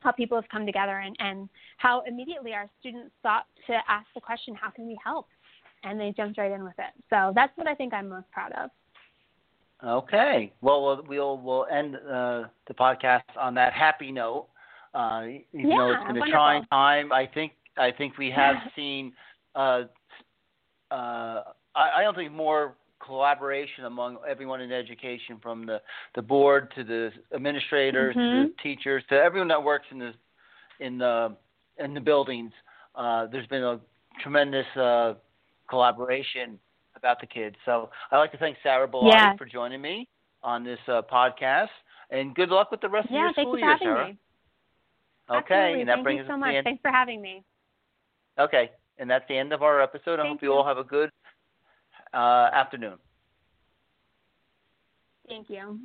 how 0.00 0.12
people 0.12 0.36
have 0.36 0.48
come 0.48 0.66
together 0.66 0.98
and, 0.98 1.16
and 1.18 1.48
how 1.76 2.02
immediately 2.06 2.52
our 2.52 2.68
students 2.80 3.10
thought 3.22 3.46
to 3.66 3.74
ask 3.88 4.06
the 4.14 4.20
question, 4.20 4.54
how 4.54 4.70
can 4.70 4.86
we 4.86 4.96
help? 5.04 5.26
And 5.82 5.98
they 5.98 6.12
jumped 6.16 6.38
right 6.38 6.52
in 6.52 6.62
with 6.62 6.78
it. 6.78 6.92
So 7.10 7.32
that's 7.34 7.56
what 7.56 7.66
I 7.66 7.74
think 7.74 7.92
I'm 7.92 8.08
most 8.08 8.30
proud 8.30 8.52
of. 8.52 8.70
Okay. 9.84 10.52
Well, 10.60 11.02
we'll 11.08 11.38
we'll, 11.38 11.66
end 11.66 11.96
uh, 11.96 12.44
the 12.66 12.74
podcast 12.74 13.22
on 13.38 13.54
that 13.54 13.72
happy 13.72 14.10
note. 14.10 14.48
Uh, 14.94 15.22
even 15.52 15.76
though 15.76 15.90
it's 15.92 16.00
Yeah, 16.00 16.12
been 16.12 16.16
a 16.22 16.30
trying 16.30 16.64
time, 16.66 17.12
I 17.12 17.26
think 17.26 17.52
I 17.76 17.90
think 17.90 18.18
we 18.18 18.30
have 18.30 18.56
seen. 18.74 19.12
Uh, 19.54 19.82
uh, 20.90 21.42
I, 21.74 21.90
I 21.98 22.02
don't 22.02 22.14
think 22.14 22.32
more 22.32 22.74
collaboration 23.04 23.84
among 23.84 24.18
everyone 24.28 24.60
in 24.60 24.72
education, 24.72 25.38
from 25.42 25.66
the 25.66 25.80
the 26.14 26.22
board 26.22 26.72
to 26.76 26.84
the 26.84 27.10
administrators 27.34 28.16
to 28.16 28.20
Mhm. 28.20 28.48
the 28.48 28.54
teachers 28.62 29.04
to 29.10 29.14
everyone 29.16 29.48
that 29.48 29.62
works 29.62 29.86
in 29.90 29.98
the 29.98 30.12
in 30.80 30.98
the 30.98 31.36
in 31.78 31.94
the 31.94 32.00
buildings. 32.00 32.52
Uh, 32.94 33.26
there's 33.26 33.46
been 33.46 33.62
a 33.62 33.78
tremendous 34.22 34.66
uh, 34.76 35.14
collaboration 35.68 36.58
about 36.96 37.20
the 37.20 37.26
kids. 37.26 37.56
So 37.64 37.90
I'd 38.10 38.18
like 38.18 38.32
to 38.32 38.38
thank 38.38 38.56
Sarah 38.62 38.88
Bilotti 38.88 39.12
Yeah. 39.12 39.36
for 39.36 39.44
joining 39.44 39.80
me 39.80 40.08
on 40.42 40.64
this 40.64 40.78
uh, 40.88 41.02
podcast, 41.02 41.68
and 42.10 42.34
good 42.34 42.48
luck 42.48 42.70
with 42.70 42.80
the 42.80 42.88
rest 42.88 43.08
Yeah, 43.10 43.28
of 43.30 43.36
your 43.36 43.44
school 43.44 43.58
you 43.58 43.64
year, 43.64 43.78
Sarah. 43.80 44.06
me. 44.08 44.16
Okay, 45.30 45.54
Absolutely. 45.54 45.80
and 45.80 45.88
that 45.88 45.94
Thank 45.96 46.04
brings 46.04 46.18
you 46.18 46.24
so 46.26 46.32
us 46.32 46.36
to 46.36 46.40
much. 46.40 46.50
the 46.50 46.56
end. 46.56 46.64
Thanks 46.64 46.82
for 46.82 46.90
having 46.90 47.20
me. 47.20 47.44
Okay, 48.38 48.70
and 48.98 49.10
that's 49.10 49.24
the 49.28 49.36
end 49.36 49.52
of 49.52 49.62
our 49.62 49.80
episode. 49.82 50.18
I 50.20 50.22
Thank 50.22 50.36
hope 50.36 50.42
you 50.42 50.50
you. 50.50 50.54
all 50.54 50.64
have 50.64 50.78
a 50.78 50.84
good 50.84 51.10
uh, 52.14 52.50
afternoon. 52.52 52.96
Thank 55.28 55.50
you. 55.50 55.78